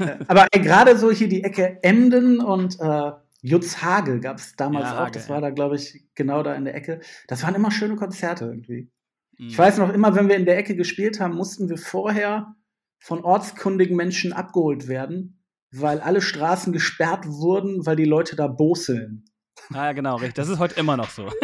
Äh, 0.00 0.24
Aber 0.26 0.48
ey, 0.50 0.60
gerade 0.60 0.98
so 0.98 1.12
hier 1.12 1.28
die 1.28 1.44
Ecke 1.44 1.78
Emden 1.84 2.40
und 2.40 2.80
äh, 2.80 3.12
Jutzhage 3.42 4.18
gab 4.18 4.38
es 4.38 4.56
damals 4.56 4.86
Ja, 4.90 4.96
auch. 4.96 5.00
Hage, 5.02 5.12
Das 5.12 5.28
war 5.28 5.40
da, 5.40 5.50
glaube 5.50 5.76
ich, 5.76 6.04
genau 6.16 6.42
da 6.42 6.54
in 6.56 6.64
der 6.64 6.74
Ecke. 6.74 7.00
Das 7.28 7.44
waren 7.44 7.54
immer 7.54 7.70
schöne 7.70 7.94
Konzerte 7.94 8.46
irgendwie. 8.46 8.90
Ich 9.38 9.54
Mhm. 9.54 9.58
weiß 9.58 9.78
noch, 9.78 9.90
immer 9.94 10.16
wenn 10.16 10.28
wir 10.28 10.36
in 10.36 10.46
der 10.46 10.58
Ecke 10.58 10.74
gespielt 10.74 11.20
haben, 11.20 11.36
mussten 11.36 11.68
wir 11.68 11.78
vorher 11.78 12.56
von 12.98 13.22
ortskundigen 13.24 13.96
Menschen 13.96 14.32
abgeholt 14.32 14.88
werden, 14.88 15.44
weil 15.70 16.00
alle 16.00 16.20
Straßen 16.20 16.72
gesperrt 16.72 17.26
wurden, 17.28 17.86
weil 17.86 17.94
die 17.96 18.04
Leute 18.04 18.34
da 18.34 18.48
boseln. 18.48 19.29
Ah, 19.72 19.86
ja, 19.86 19.92
genau, 19.92 20.16
richtig. 20.16 20.34
Das 20.34 20.48
ist 20.48 20.58
heute 20.58 20.78
immer 20.78 20.96
noch 20.96 21.10
so. 21.10 21.28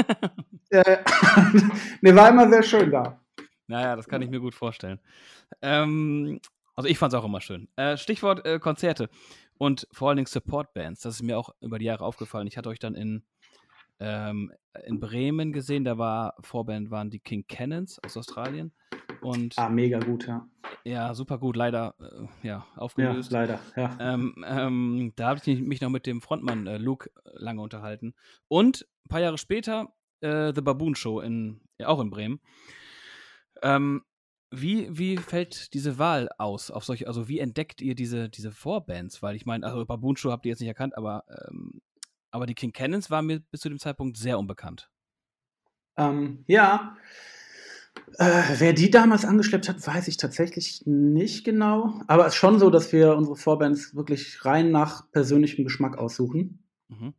Äh, 0.68 0.98
ne, 2.00 2.16
war 2.16 2.28
immer 2.28 2.50
sehr 2.50 2.62
schön 2.64 2.90
da. 2.90 3.20
Naja, 3.68 3.94
das 3.94 4.08
kann 4.08 4.20
ich 4.20 4.28
mir 4.28 4.40
gut 4.40 4.52
vorstellen. 4.52 4.98
Ähm, 5.62 6.40
also 6.74 6.88
ich 6.88 6.98
fand 6.98 7.12
es 7.12 7.18
auch 7.18 7.24
immer 7.24 7.40
schön. 7.40 7.68
Äh, 7.76 7.96
Stichwort 7.96 8.44
äh, 8.44 8.58
Konzerte 8.58 9.08
und 9.58 9.86
vor 9.92 10.08
allen 10.08 10.16
Dingen 10.16 10.26
Support-Bands. 10.26 11.02
Das 11.02 11.14
ist 11.14 11.22
mir 11.22 11.38
auch 11.38 11.50
über 11.60 11.78
die 11.78 11.84
Jahre 11.84 12.04
aufgefallen. 12.04 12.48
Ich 12.48 12.58
hatte 12.58 12.68
euch 12.68 12.80
dann 12.80 12.96
in, 12.96 13.24
ähm, 14.00 14.52
in 14.84 15.00
Bremen 15.00 15.52
gesehen. 15.52 15.84
Da 15.84 15.98
war 15.98 16.34
Vorband 16.40 16.90
waren 16.90 17.10
die 17.10 17.20
King 17.20 17.44
Cannons 17.48 17.98
aus 18.04 18.16
Australien. 18.16 18.72
Und 19.22 19.54
Ah, 19.58 19.68
mega 19.68 19.98
gut, 19.98 20.26
ja. 20.26 20.46
ja, 20.84 21.14
super 21.14 21.38
gut, 21.38 21.56
leider 21.56 21.94
äh, 21.98 22.46
ja, 22.46 22.58
Ja, 22.58 22.66
aufgelöst. 22.76 23.32
leider, 23.32 23.58
ja. 23.76 23.96
Ähm, 23.98 24.44
ähm, 24.46 25.12
da 25.16 25.28
habe 25.28 25.40
ich 25.44 25.60
mich 25.60 25.80
noch 25.80 25.88
mit 25.90 26.06
dem 26.06 26.20
Frontmann 26.20 26.66
äh, 26.66 26.76
Luke 26.76 27.10
lange 27.32 27.62
unterhalten. 27.62 28.14
Und 28.48 28.86
ein 29.04 29.08
paar 29.08 29.20
Jahre 29.20 29.38
später 29.38 29.88
äh, 30.20 30.52
The 30.54 30.60
Baboon 30.60 30.94
Show 30.94 31.20
in, 31.20 31.60
ja, 31.78 31.88
auch 31.88 32.00
in 32.00 32.10
Bremen. 32.10 32.40
Ähm, 33.62 34.02
wie, 34.50 34.96
wie 34.96 35.16
fällt 35.16 35.74
diese 35.74 35.98
Wahl 35.98 36.28
aus 36.38 36.70
auf 36.70 36.84
solche, 36.84 37.08
also 37.08 37.26
wie 37.28 37.40
entdeckt 37.40 37.80
ihr 37.80 37.94
diese, 37.94 38.28
diese 38.28 38.52
Vorbands? 38.52 39.22
Weil 39.22 39.34
ich 39.34 39.44
meine, 39.46 39.66
also 39.66 39.84
Baboon 39.84 40.16
Show 40.16 40.30
habt 40.30 40.46
ihr 40.46 40.50
jetzt 40.50 40.60
nicht 40.60 40.68
erkannt, 40.68 40.96
aber, 40.96 41.24
ähm, 41.48 41.80
aber 42.36 42.46
die 42.46 42.54
King 42.54 42.72
Cannons 42.72 43.10
waren 43.10 43.26
mir 43.26 43.40
bis 43.50 43.62
zu 43.62 43.68
dem 43.70 43.78
Zeitpunkt 43.78 44.18
sehr 44.18 44.38
unbekannt. 44.38 44.90
Ähm, 45.96 46.44
ja. 46.46 46.96
Äh, 48.18 48.42
wer 48.58 48.74
die 48.74 48.90
damals 48.90 49.24
angeschleppt 49.24 49.70
hat, 49.70 49.84
weiß 49.86 50.06
ich 50.08 50.18
tatsächlich 50.18 50.82
nicht 50.84 51.44
genau. 51.44 51.98
Aber 52.06 52.26
es 52.26 52.34
ist 52.34 52.38
schon 52.38 52.58
so, 52.58 52.68
dass 52.68 52.92
wir 52.92 53.16
unsere 53.16 53.36
Vorbands 53.36 53.96
wirklich 53.96 54.44
rein 54.44 54.70
nach 54.70 55.10
persönlichem 55.12 55.64
Geschmack 55.64 55.96
aussuchen. 55.96 56.62
Mhm. 56.88 57.14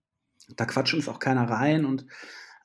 Da 0.55 0.65
quatscht 0.65 0.93
uns 0.93 1.09
auch 1.09 1.19
keiner 1.19 1.49
rein 1.49 1.83
und 1.85 2.05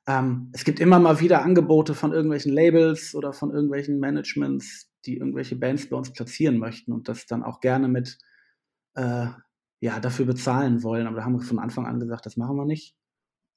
ähm, 0.07 0.51
es 0.53 0.65
gibt 0.65 0.79
immer 0.79 0.99
mal 0.99 1.21
wieder 1.21 1.43
Angebote 1.43 1.95
von 1.95 2.13
irgendwelchen 2.13 2.53
Labels 2.53 3.15
oder 3.15 3.33
von 3.33 3.51
irgendwelchen 3.51 3.99
Managements, 3.99 4.91
die 5.07 5.17
irgendwelche 5.17 5.57
Bands 5.57 5.89
bei 5.89 5.97
uns 5.97 6.13
platzieren 6.13 6.59
möchten 6.59 6.93
und 6.93 7.09
das 7.09 7.27
dann 7.27 7.43
auch 7.43 7.61
gerne 7.61 7.89
mit 7.89 8.19
äh, 8.95 9.29
ja, 9.83 9.99
dafür 9.99 10.27
bezahlen 10.27 10.85
wollen. 10.85 11.09
Aber 11.09 11.17
da 11.17 11.25
haben 11.25 11.35
wir 11.35 11.41
von 11.41 11.59
Anfang 11.59 11.87
an 11.87 11.99
gesagt, 11.99 12.25
das 12.25 12.37
machen 12.37 12.57
wir 12.57 12.65
nicht. 12.65 12.95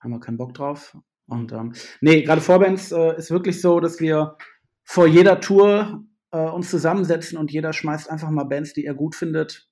Haben 0.02 0.12
wir 0.12 0.20
keinen 0.20 0.38
Bock 0.38 0.56
drauf. 0.56 0.98
Und 1.28 1.52
ähm, 1.52 1.74
nee, 2.02 2.24
gerade 2.24 2.42
Vorbands 2.42 2.92
äh, 2.92 3.16
ist 3.16 3.30
wirklich 3.30 3.62
so, 3.62 3.80
dass 3.80 4.00
wir 4.00 4.36
vor 4.84 5.06
jeder 5.06 5.40
Tour 5.40 6.04
äh, 6.32 6.50
uns 6.50 6.72
zusammensetzen 6.72 7.38
und 7.38 7.52
jeder 7.52 7.74
schmeißt 7.74 8.10
einfach 8.10 8.32
mal 8.32 8.46
Bands, 8.46 8.74
die 8.74 8.86
er 8.86 8.96
gut 8.96 9.14
findet, 9.14 9.70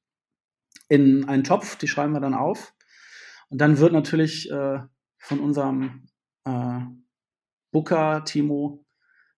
in 0.89 1.27
einen 1.27 1.43
Topf. 1.43 1.75
Die 1.77 1.87
schreiben 1.87 2.13
wir 2.13 2.19
dann 2.19 2.35
auf. 2.35 2.75
Und 3.49 3.59
dann 3.59 3.79
wird 3.79 3.91
natürlich 3.91 4.51
äh, 4.51 4.79
von 5.17 5.39
unserem 5.39 6.05
äh, 6.45 6.81
Booker, 7.71 8.25
Timo, 8.25 8.85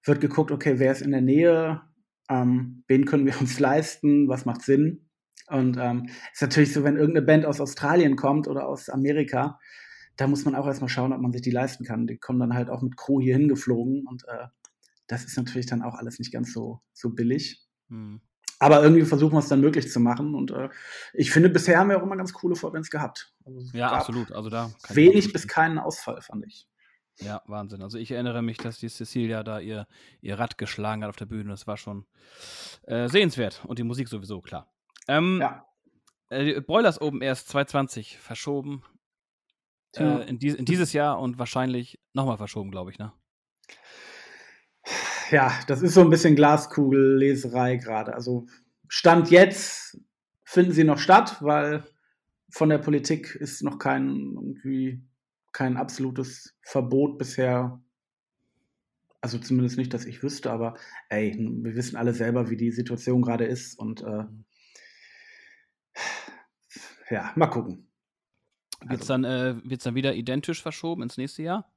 wird 0.03 0.19
geguckt, 0.19 0.51
okay, 0.51 0.79
wer 0.79 0.91
ist 0.91 1.01
in 1.01 1.11
der 1.11 1.21
Nähe, 1.21 1.81
ähm, 2.29 2.83
wen 2.89 3.05
können 3.05 3.25
wir 3.25 3.39
uns 3.39 3.57
leisten, 3.57 4.27
was 4.27 4.45
macht 4.45 4.63
Sinn. 4.63 5.04
Und 5.47 5.77
ähm, 5.77 6.09
ist 6.33 6.41
natürlich 6.41 6.73
so, 6.73 6.83
wenn 6.83 6.97
irgendeine 6.97 7.25
Band 7.25 7.45
aus 7.45 7.61
Australien 7.61 8.15
kommt 8.15 8.47
oder 8.47 8.67
aus 8.67 8.89
Amerika, 8.89 9.59
da 10.17 10.27
muss 10.27 10.45
man 10.45 10.55
auch 10.55 10.65
erstmal 10.65 10.89
schauen, 10.89 11.13
ob 11.13 11.21
man 11.21 11.31
sich 11.31 11.41
die 11.41 11.51
leisten 11.51 11.83
kann. 11.83 12.07
Die 12.07 12.17
kommen 12.17 12.39
dann 12.39 12.53
halt 12.53 12.69
auch 12.69 12.81
mit 12.81 12.97
Crew 12.97 13.21
hier 13.21 13.35
hingeflogen 13.35 14.05
und 14.07 14.23
äh, 14.27 14.47
das 15.07 15.23
ist 15.23 15.37
natürlich 15.37 15.67
dann 15.67 15.83
auch 15.83 15.95
alles 15.95 16.19
nicht 16.19 16.31
ganz 16.31 16.51
so, 16.51 16.81
so 16.93 17.11
billig. 17.11 17.63
Mhm. 17.89 18.21
Aber 18.59 18.81
irgendwie 18.81 19.03
versuchen 19.03 19.33
wir 19.33 19.39
es 19.39 19.49
dann 19.49 19.61
möglich 19.61 19.91
zu 19.91 19.99
machen. 19.99 20.33
Und 20.33 20.51
äh, 20.51 20.69
ich 21.13 21.31
finde, 21.31 21.49
bisher 21.49 21.77
haben 21.77 21.89
wir 21.89 21.97
auch 21.97 22.03
immer 22.03 22.17
ganz 22.17 22.33
coole 22.33 22.55
Vorbands 22.55 22.89
gehabt. 22.89 23.33
Also 23.45 23.59
Ja, 23.73 23.91
absolut. 23.91 24.31
Also 24.31 24.49
da 24.49 24.71
Wenig 24.89 25.33
bis 25.33 25.47
keinen 25.47 25.77
Ausfall, 25.77 26.21
fand 26.21 26.45
ich. 26.47 26.67
Ja, 27.19 27.41
Wahnsinn. 27.47 27.81
Also 27.81 27.97
ich 27.97 28.11
erinnere 28.11 28.41
mich, 28.41 28.57
dass 28.57 28.79
die 28.79 28.89
Cecilia 28.89 29.43
da 29.43 29.59
ihr, 29.59 29.87
ihr 30.21 30.39
Rad 30.39 30.57
geschlagen 30.57 31.03
hat 31.03 31.09
auf 31.09 31.15
der 31.15 31.25
Bühne. 31.25 31.49
Das 31.49 31.67
war 31.67 31.77
schon 31.77 32.05
äh, 32.83 33.07
sehenswert. 33.09 33.63
Und 33.67 33.77
die 33.77 33.83
Musik 33.83 34.07
sowieso, 34.07 34.41
klar. 34.41 34.73
Ähm, 35.07 35.39
Ja. 35.41 35.65
äh, 36.29 36.61
Broilers 36.61 36.99
Open 37.01 37.21
erst 37.21 37.49
2020 37.49 38.17
verschoben. 38.17 38.83
Äh, 39.97 40.27
in, 40.29 40.39
dies, 40.39 40.55
in 40.55 40.65
dieses 40.65 40.91
Jahr 40.93 41.19
und 41.19 41.39
wahrscheinlich 41.39 41.99
nochmal 42.13 42.37
verschoben, 42.37 42.71
glaube 42.71 42.91
ich, 42.91 42.99
ne? 42.99 43.13
Ja, 45.31 45.51
das 45.67 45.81
ist 45.81 45.93
so 45.95 46.01
ein 46.01 46.09
bisschen 46.09 46.35
Glaskugelleserei 46.35 47.77
gerade. 47.77 48.13
Also 48.13 48.45
Stand 48.87 49.31
jetzt 49.31 49.99
finden 50.43 50.71
sie 50.73 50.83
noch 50.83 50.99
statt, 50.99 51.37
weil 51.41 51.83
von 52.51 52.69
der 52.69 52.77
Politik 52.77 53.35
ist 53.35 53.63
noch 53.63 53.79
kein 53.79 54.33
irgendwie 54.35 55.01
kein 55.51 55.77
absolutes 55.77 56.55
Verbot 56.61 57.17
bisher. 57.17 57.81
Also 59.21 59.39
zumindest 59.39 59.77
nicht, 59.77 59.93
dass 59.93 60.05
ich 60.05 60.21
wüsste, 60.21 60.51
aber 60.51 60.75
ey, 61.09 61.35
wir 61.39 61.75
wissen 61.75 61.95
alle 61.95 62.13
selber, 62.13 62.49
wie 62.51 62.57
die 62.57 62.71
Situation 62.71 63.23
gerade 63.23 63.45
ist 63.45 63.79
und 63.79 64.01
äh, 64.01 64.25
ja, 67.09 67.31
mal 67.35 67.47
gucken. 67.47 67.87
Wird 68.81 69.01
es 69.01 69.09
Also- 69.09 69.13
dann, 69.13 69.23
äh, 69.23 69.55
wird's 69.63 69.83
dann 69.83 69.95
wieder 69.95 70.13
identisch 70.15 70.61
verschoben 70.61 71.03
ins 71.03 71.17
nächste 71.17 71.43
Jahr? 71.43 71.71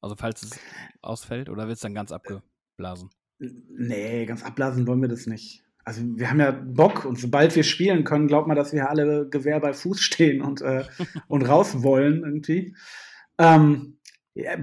Also 0.00 0.14
falls 0.16 0.42
es 0.42 0.60
ausfällt 1.00 1.48
oder 1.48 1.66
wird 1.66 1.76
es 1.76 1.80
dann 1.82 1.94
ganz 1.94 2.12
abgeblasen? 2.12 3.10
Nee, 3.38 4.26
ganz 4.26 4.44
abblasen 4.44 4.86
wollen 4.86 5.00
wir 5.00 5.08
das 5.08 5.26
nicht. 5.26 5.64
Also 5.86 6.02
wir 6.16 6.30
haben 6.30 6.40
ja 6.40 6.50
Bock 6.50 7.04
und 7.04 7.18
sobald 7.18 7.54
wir 7.56 7.62
spielen 7.62 8.04
können, 8.04 8.26
glaubt 8.26 8.46
man, 8.48 8.56
dass 8.56 8.72
wir 8.72 8.88
alle 8.88 9.28
Gewehr 9.28 9.60
bei 9.60 9.72
Fuß 9.72 10.00
stehen 10.00 10.42
und, 10.42 10.60
äh, 10.62 10.84
und 11.28 11.42
raus 11.48 11.82
wollen 11.82 12.22
irgendwie. 12.24 12.76
Ähm, 13.38 13.98
ja, 14.34 14.56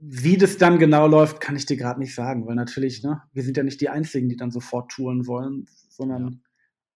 wie 0.00 0.36
das 0.36 0.58
dann 0.58 0.78
genau 0.78 1.06
läuft, 1.06 1.40
kann 1.40 1.56
ich 1.56 1.64
dir 1.66 1.76
gerade 1.76 2.00
nicht 2.00 2.14
sagen, 2.14 2.46
weil 2.46 2.54
natürlich, 2.56 3.02
ne, 3.02 3.22
wir 3.32 3.42
sind 3.42 3.56
ja 3.56 3.62
nicht 3.62 3.80
die 3.80 3.88
Einzigen, 3.88 4.28
die 4.28 4.36
dann 4.36 4.50
sofort 4.50 4.90
touren 4.90 5.26
wollen, 5.26 5.66
sondern 5.88 6.22
Ja. 6.32 6.38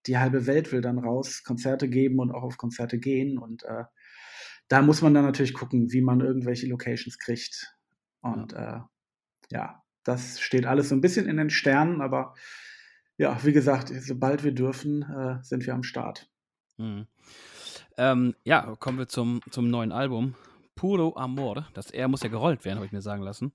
Die 0.06 0.18
halbe 0.18 0.46
Welt 0.46 0.72
will 0.72 0.80
dann 0.80 0.98
raus, 0.98 1.42
Konzerte 1.44 1.88
geben 1.88 2.18
und 2.18 2.30
auch 2.32 2.42
auf 2.42 2.56
Konzerte 2.56 2.98
gehen 2.98 3.38
und 3.38 3.64
äh, 3.64 3.84
da 4.68 4.82
muss 4.82 5.02
man 5.02 5.14
dann 5.14 5.25
natürlich 5.25 5.54
gucken, 5.54 5.92
wie 5.92 6.00
man 6.00 6.20
irgendwelche 6.20 6.66
Locations 6.66 7.18
kriegt. 7.18 7.72
Und 8.20 8.52
ja. 8.52 8.76
Äh, 8.76 8.80
ja, 9.54 9.82
das 10.02 10.40
steht 10.40 10.66
alles 10.66 10.88
so 10.88 10.94
ein 10.94 11.00
bisschen 11.00 11.28
in 11.28 11.36
den 11.36 11.50
Sternen, 11.50 12.00
aber 12.00 12.34
ja, 13.16 13.38
wie 13.44 13.52
gesagt, 13.52 13.92
sobald 14.00 14.44
wir 14.44 14.52
dürfen, 14.52 15.02
äh, 15.02 15.42
sind 15.42 15.66
wir 15.66 15.75
am 15.75 15.82
Start. 15.82 16.28
Mhm. 16.76 17.06
Ähm, 17.96 18.34
ja, 18.44 18.75
kommen 18.78 18.98
wir 18.98 19.08
zum, 19.08 19.40
zum 19.50 19.70
neuen 19.70 19.92
Album. 19.92 20.34
Puro 20.76 21.16
Amor. 21.16 21.66
Das 21.75 21.90
R 21.90 22.06
muss 22.06 22.23
ja 22.23 22.28
gerollt 22.28 22.64
werden, 22.64 22.76
habe 22.76 22.87
ich 22.87 22.92
mir 22.92 23.02
sagen 23.02 23.23
lassen. 23.23 23.52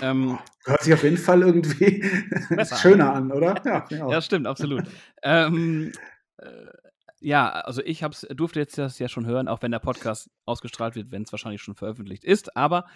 Ähm, 0.00 0.38
Hört 0.64 0.82
sich 0.82 0.94
auf 0.94 1.02
jeden 1.02 1.18
Fall 1.18 1.42
irgendwie 1.42 2.02
schöner 2.80 3.12
an, 3.12 3.30
oder? 3.30 3.60
Ja, 3.66 3.84
ja. 3.90 4.08
ja, 4.08 4.22
stimmt, 4.22 4.46
absolut. 4.46 4.84
ähm, 5.22 5.92
äh, 6.38 6.46
ja, 7.20 7.50
also 7.50 7.82
ich 7.84 8.02
hab's, 8.02 8.26
durfte 8.30 8.58
jetzt 8.58 8.78
das 8.78 8.98
ja 8.98 9.08
schon 9.08 9.26
hören, 9.26 9.48
auch 9.48 9.62
wenn 9.62 9.70
der 9.70 9.78
Podcast 9.78 10.30
ausgestrahlt 10.44 10.94
wird, 10.96 11.12
wenn 11.12 11.22
es 11.22 11.32
wahrscheinlich 11.32 11.62
schon 11.62 11.74
veröffentlicht 11.74 12.24
ist. 12.24 12.56
Aber 12.56 12.86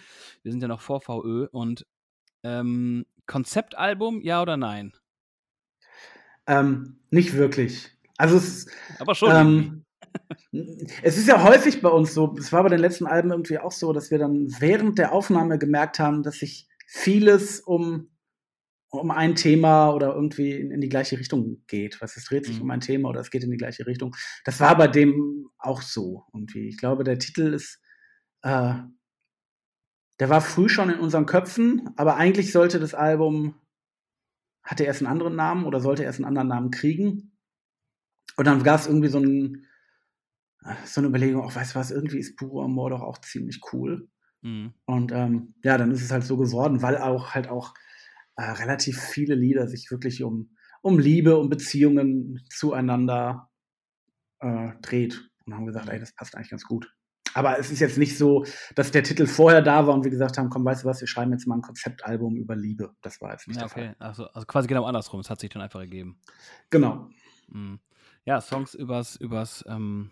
wir 0.43 0.51
sind 0.51 0.61
ja 0.61 0.67
noch 0.67 0.81
vor 0.81 1.01
VÖ 1.01 1.47
und 1.51 1.85
ähm, 2.43 3.05
Konzeptalbum, 3.25 4.21
ja 4.21 4.41
oder 4.41 4.57
nein? 4.57 4.93
Ähm, 6.45 6.99
nicht 7.09 7.33
wirklich. 7.33 7.91
Also 8.17 8.37
es 8.37 8.67
Aber 8.99 9.15
schon. 9.15 9.31
irgendwie. 9.31 9.67
ähm, 9.67 9.85
es 11.03 11.17
ist 11.17 11.27
ja 11.27 11.43
häufig 11.43 11.81
bei 11.81 11.89
uns 11.89 12.13
so, 12.13 12.35
es 12.37 12.51
war 12.51 12.63
bei 12.63 12.69
den 12.69 12.79
letzten 12.79 13.05
Alben 13.07 13.31
irgendwie 13.31 13.59
auch 13.59 13.71
so, 13.71 13.93
dass 13.93 14.11
wir 14.11 14.17
dann 14.17 14.47
während 14.59 14.97
der 14.97 15.13
Aufnahme 15.13 15.57
gemerkt 15.57 15.99
haben, 15.99 16.23
dass 16.23 16.39
sich 16.39 16.67
vieles 16.87 17.59
um, 17.59 18.09
um 18.89 19.11
ein 19.11 19.35
Thema 19.35 19.93
oder 19.93 20.13
irgendwie 20.15 20.51
in, 20.53 20.71
in 20.71 20.81
die 20.81 20.89
gleiche 20.89 21.19
Richtung 21.19 21.63
geht. 21.67 22.01
Was 22.01 22.17
es 22.17 22.25
dreht 22.25 22.45
sich 22.45 22.57
Mhm. 22.57 22.61
um 22.63 22.71
ein 22.71 22.79
Thema 22.79 23.09
oder 23.09 23.19
es 23.19 23.31
geht 23.31 23.43
in 23.43 23.51
die 23.51 23.57
gleiche 23.57 23.85
Richtung. 23.85 24.15
Das 24.45 24.59
war 24.59 24.77
bei 24.77 24.87
dem 24.87 25.49
auch 25.57 25.81
so 25.81 26.23
irgendwie. 26.33 26.67
Ich 26.69 26.77
glaube, 26.77 27.03
der 27.03 27.19
Titel 27.19 27.53
ist, 27.53 27.81
äh, 28.43 28.75
der 30.19 30.29
war 30.29 30.41
früh 30.41 30.69
schon 30.69 30.89
in 30.89 30.99
unseren 30.99 31.25
Köpfen, 31.25 31.89
aber 31.95 32.15
eigentlich 32.15 32.51
sollte 32.51 32.79
das 32.79 32.93
Album, 32.95 33.55
hatte 34.63 34.83
erst 34.83 35.01
einen 35.01 35.11
anderen 35.11 35.35
Namen 35.35 35.65
oder 35.65 35.79
sollte 35.79 36.03
erst 36.03 36.19
einen 36.19 36.25
anderen 36.25 36.47
Namen 36.47 36.71
kriegen. 36.71 37.37
Und 38.35 38.45
dann 38.47 38.63
gab 38.63 38.79
es 38.79 38.87
irgendwie 38.87 39.07
so, 39.09 39.19
ein, 39.19 39.65
so 40.85 41.01
eine 41.01 41.07
Überlegung, 41.07 41.43
auch 41.43 41.55
weißt 41.55 41.75
du 41.75 41.79
was, 41.79 41.91
irgendwie 41.91 42.19
ist 42.19 42.35
Puro 42.35 42.63
Amor 42.63 42.89
doch 42.89 43.01
auch 43.01 43.19
ziemlich 43.19 43.61
cool. 43.71 44.09
Mhm. 44.41 44.73
Und 44.85 45.11
ähm, 45.11 45.55
ja, 45.63 45.77
dann 45.77 45.91
ist 45.91 46.03
es 46.03 46.11
halt 46.11 46.23
so 46.23 46.37
geworden, 46.37 46.81
weil 46.81 46.97
auch 46.97 47.33
halt 47.33 47.49
auch 47.49 47.73
äh, 48.35 48.43
relativ 48.43 48.99
viele 48.99 49.35
Lieder 49.35 49.67
sich 49.67 49.89
wirklich 49.89 50.23
um, 50.23 50.55
um 50.81 50.99
Liebe, 50.99 51.37
um 51.37 51.49
Beziehungen 51.49 52.43
zueinander 52.49 53.49
äh, 54.39 54.71
dreht. 54.81 55.29
Und 55.45 55.55
haben 55.55 55.65
gesagt, 55.65 55.89
ey, 55.89 55.99
das 55.99 56.13
passt 56.13 56.35
eigentlich 56.35 56.49
ganz 56.49 56.63
gut. 56.65 56.93
Aber 57.33 57.59
es 57.59 57.71
ist 57.71 57.79
jetzt 57.79 57.97
nicht 57.97 58.17
so, 58.17 58.45
dass 58.75 58.91
der 58.91 59.03
Titel 59.03 59.27
vorher 59.27 59.61
da 59.61 59.85
war 59.85 59.93
und 59.93 60.03
wir 60.03 60.11
gesagt 60.11 60.37
haben, 60.37 60.49
komm, 60.49 60.65
weißt 60.65 60.83
du 60.83 60.87
was, 60.87 61.01
wir 61.01 61.07
schreiben 61.07 61.31
jetzt 61.31 61.47
mal 61.47 61.55
ein 61.55 61.61
Konzeptalbum 61.61 62.35
über 62.35 62.55
Liebe. 62.55 62.95
Das 63.01 63.21
war 63.21 63.31
jetzt 63.31 63.47
nicht 63.47 63.59
ja, 63.59 63.65
okay. 63.65 63.81
der 63.81 63.89
Fall. 63.89 63.95
Also, 63.99 64.25
also 64.27 64.45
quasi 64.47 64.67
genau 64.67 64.85
andersrum. 64.85 65.19
Es 65.19 65.29
hat 65.29 65.39
sich 65.39 65.49
dann 65.49 65.61
einfach 65.61 65.79
ergeben. 65.79 66.19
Genau. 66.69 67.09
Mhm. 67.49 67.79
Ja, 68.25 68.41
Songs 68.41 68.73
übers, 68.73 69.15
übers, 69.15 69.63
ähm, 69.67 70.11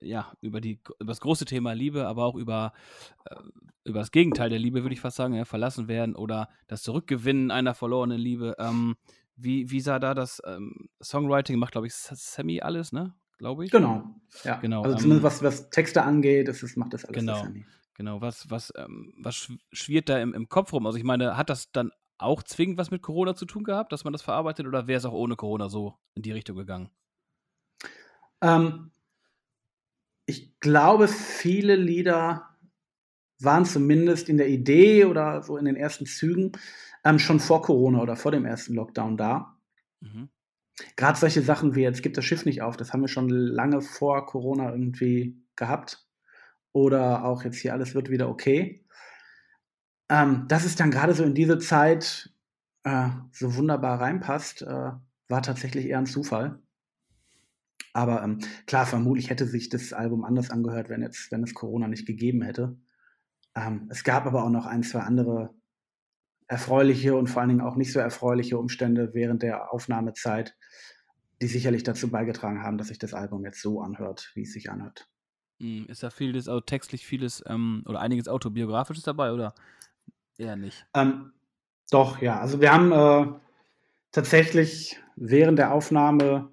ja, 0.00 0.32
über, 0.40 0.60
die, 0.60 0.80
über 0.98 1.10
das 1.10 1.20
große 1.20 1.44
Thema 1.44 1.72
Liebe, 1.72 2.06
aber 2.06 2.24
auch 2.24 2.34
über, 2.34 2.72
äh, 3.26 3.36
über 3.84 4.00
das 4.00 4.10
Gegenteil 4.10 4.50
der 4.50 4.58
Liebe, 4.58 4.82
würde 4.82 4.94
ich 4.94 5.00
fast 5.00 5.16
sagen, 5.16 5.34
ja, 5.34 5.44
verlassen 5.44 5.88
werden 5.88 6.16
oder 6.16 6.48
das 6.66 6.82
Zurückgewinnen 6.82 7.50
einer 7.50 7.74
verlorenen 7.74 8.18
Liebe. 8.18 8.56
Ähm, 8.58 8.96
wie, 9.36 9.70
wie 9.70 9.80
sah 9.80 9.98
da 9.98 10.14
das 10.14 10.42
ähm, 10.46 10.88
Songwriting? 11.02 11.58
Macht, 11.58 11.72
glaube 11.72 11.86
ich, 11.86 11.94
Sammy 11.94 12.60
alles, 12.60 12.92
ne? 12.92 13.14
glaube 13.40 13.64
ich. 13.64 13.70
Genau, 13.70 14.04
ja. 14.44 14.56
Genau, 14.58 14.82
also 14.82 14.96
zumindest 14.98 15.22
ähm, 15.22 15.24
was, 15.24 15.42
was 15.42 15.70
Texte 15.70 16.02
angeht, 16.02 16.46
das 16.46 16.62
ist, 16.62 16.76
macht 16.76 16.92
das 16.92 17.04
alles 17.04 17.18
genau, 17.18 17.46
Genau, 17.94 18.20
was, 18.20 18.48
was, 18.48 18.72
ähm, 18.76 19.12
was 19.18 19.52
schwirrt 19.72 20.08
da 20.08 20.18
im, 20.20 20.32
im 20.32 20.48
Kopf 20.48 20.72
rum? 20.72 20.86
Also 20.86 20.96
ich 20.96 21.04
meine, 21.04 21.36
hat 21.36 21.50
das 21.50 21.72
dann 21.72 21.90
auch 22.18 22.42
zwingend 22.42 22.78
was 22.78 22.90
mit 22.90 23.02
Corona 23.02 23.34
zu 23.34 23.46
tun 23.46 23.64
gehabt, 23.64 23.92
dass 23.92 24.04
man 24.04 24.12
das 24.12 24.22
verarbeitet, 24.22 24.66
oder 24.66 24.86
wäre 24.86 24.98
es 24.98 25.04
auch 25.04 25.12
ohne 25.12 25.36
Corona 25.36 25.68
so 25.68 25.98
in 26.14 26.22
die 26.22 26.32
Richtung 26.32 26.56
gegangen? 26.56 26.90
Ähm, 28.42 28.90
ich 30.30 30.60
glaube, 30.60 31.08
viele 31.08 31.74
Lieder 31.74 32.48
waren 33.40 33.64
zumindest 33.64 34.28
in 34.28 34.36
der 34.36 34.48
Idee 34.48 35.04
oder 35.04 35.42
so 35.42 35.56
in 35.56 35.64
den 35.64 35.76
ersten 35.76 36.06
Zügen 36.06 36.52
ähm, 37.04 37.18
schon 37.18 37.40
vor 37.40 37.62
Corona 37.62 38.00
oder 38.00 38.14
vor 38.16 38.30
dem 38.30 38.44
ersten 38.44 38.74
Lockdown 38.74 39.16
da. 39.16 39.58
Mhm. 40.00 40.28
Gerade 40.96 41.18
solche 41.18 41.42
Sachen 41.42 41.74
wie 41.74 41.82
jetzt 41.82 42.02
gibt 42.02 42.16
das 42.16 42.24
Schiff 42.24 42.44
nicht 42.44 42.62
auf, 42.62 42.76
das 42.76 42.92
haben 42.92 43.00
wir 43.00 43.08
schon 43.08 43.28
lange 43.28 43.82
vor 43.82 44.24
Corona 44.26 44.70
irgendwie 44.70 45.36
gehabt. 45.56 46.06
Oder 46.72 47.24
auch 47.24 47.42
jetzt 47.42 47.58
hier 47.58 47.72
alles 47.72 47.94
wird 47.94 48.10
wieder 48.10 48.28
okay. 48.28 48.86
Ähm, 50.08 50.46
dass 50.46 50.64
es 50.64 50.76
dann 50.76 50.92
gerade 50.92 51.14
so 51.14 51.24
in 51.24 51.34
diese 51.34 51.58
Zeit 51.58 52.32
äh, 52.84 53.08
so 53.32 53.56
wunderbar 53.56 54.00
reinpasst, 54.00 54.62
äh, 54.62 54.92
war 55.28 55.42
tatsächlich 55.42 55.86
eher 55.86 55.98
ein 55.98 56.06
Zufall. 56.06 56.60
Aber 57.92 58.22
ähm, 58.22 58.38
klar, 58.66 58.86
vermutlich 58.86 59.30
hätte 59.30 59.46
sich 59.46 59.68
das 59.68 59.92
Album 59.92 60.24
anders 60.24 60.50
angehört, 60.50 60.88
wenn, 60.88 61.02
jetzt, 61.02 61.32
wenn 61.32 61.42
es 61.42 61.54
Corona 61.54 61.88
nicht 61.88 62.06
gegeben 62.06 62.42
hätte. 62.42 62.76
Ähm, 63.54 63.88
es 63.90 64.04
gab 64.04 64.26
aber 64.26 64.44
auch 64.44 64.50
noch 64.50 64.66
ein, 64.66 64.82
zwei 64.82 65.00
andere 65.00 65.54
erfreuliche 66.46 67.16
und 67.16 67.28
vor 67.28 67.42
allen 67.42 67.48
Dingen 67.48 67.60
auch 67.60 67.76
nicht 67.76 67.92
so 67.92 68.00
erfreuliche 68.00 68.58
Umstände 68.58 69.14
während 69.14 69.42
der 69.42 69.72
Aufnahmezeit, 69.72 70.56
die 71.40 71.46
sicherlich 71.46 71.82
dazu 71.82 72.10
beigetragen 72.10 72.62
haben, 72.62 72.78
dass 72.78 72.88
sich 72.88 72.98
das 72.98 73.14
Album 73.14 73.44
jetzt 73.44 73.62
so 73.62 73.80
anhört, 73.80 74.30
wie 74.34 74.42
es 74.42 74.52
sich 74.52 74.70
anhört. 74.70 75.08
Hm, 75.60 75.86
ist 75.88 76.02
da 76.02 76.10
vieles, 76.10 76.48
also 76.48 76.60
textlich 76.60 77.06
vieles 77.06 77.42
ähm, 77.46 77.82
oder 77.86 78.00
einiges 78.00 78.28
autobiografisches 78.28 79.04
dabei 79.04 79.32
oder 79.32 79.54
eher 80.38 80.56
nicht? 80.56 80.86
Ähm, 80.94 81.32
doch, 81.90 82.20
ja. 82.20 82.40
Also 82.40 82.60
wir 82.60 82.72
haben 82.72 82.92
äh, 82.92 83.38
tatsächlich 84.10 84.98
während 85.16 85.58
der 85.58 85.72
Aufnahme 85.72 86.50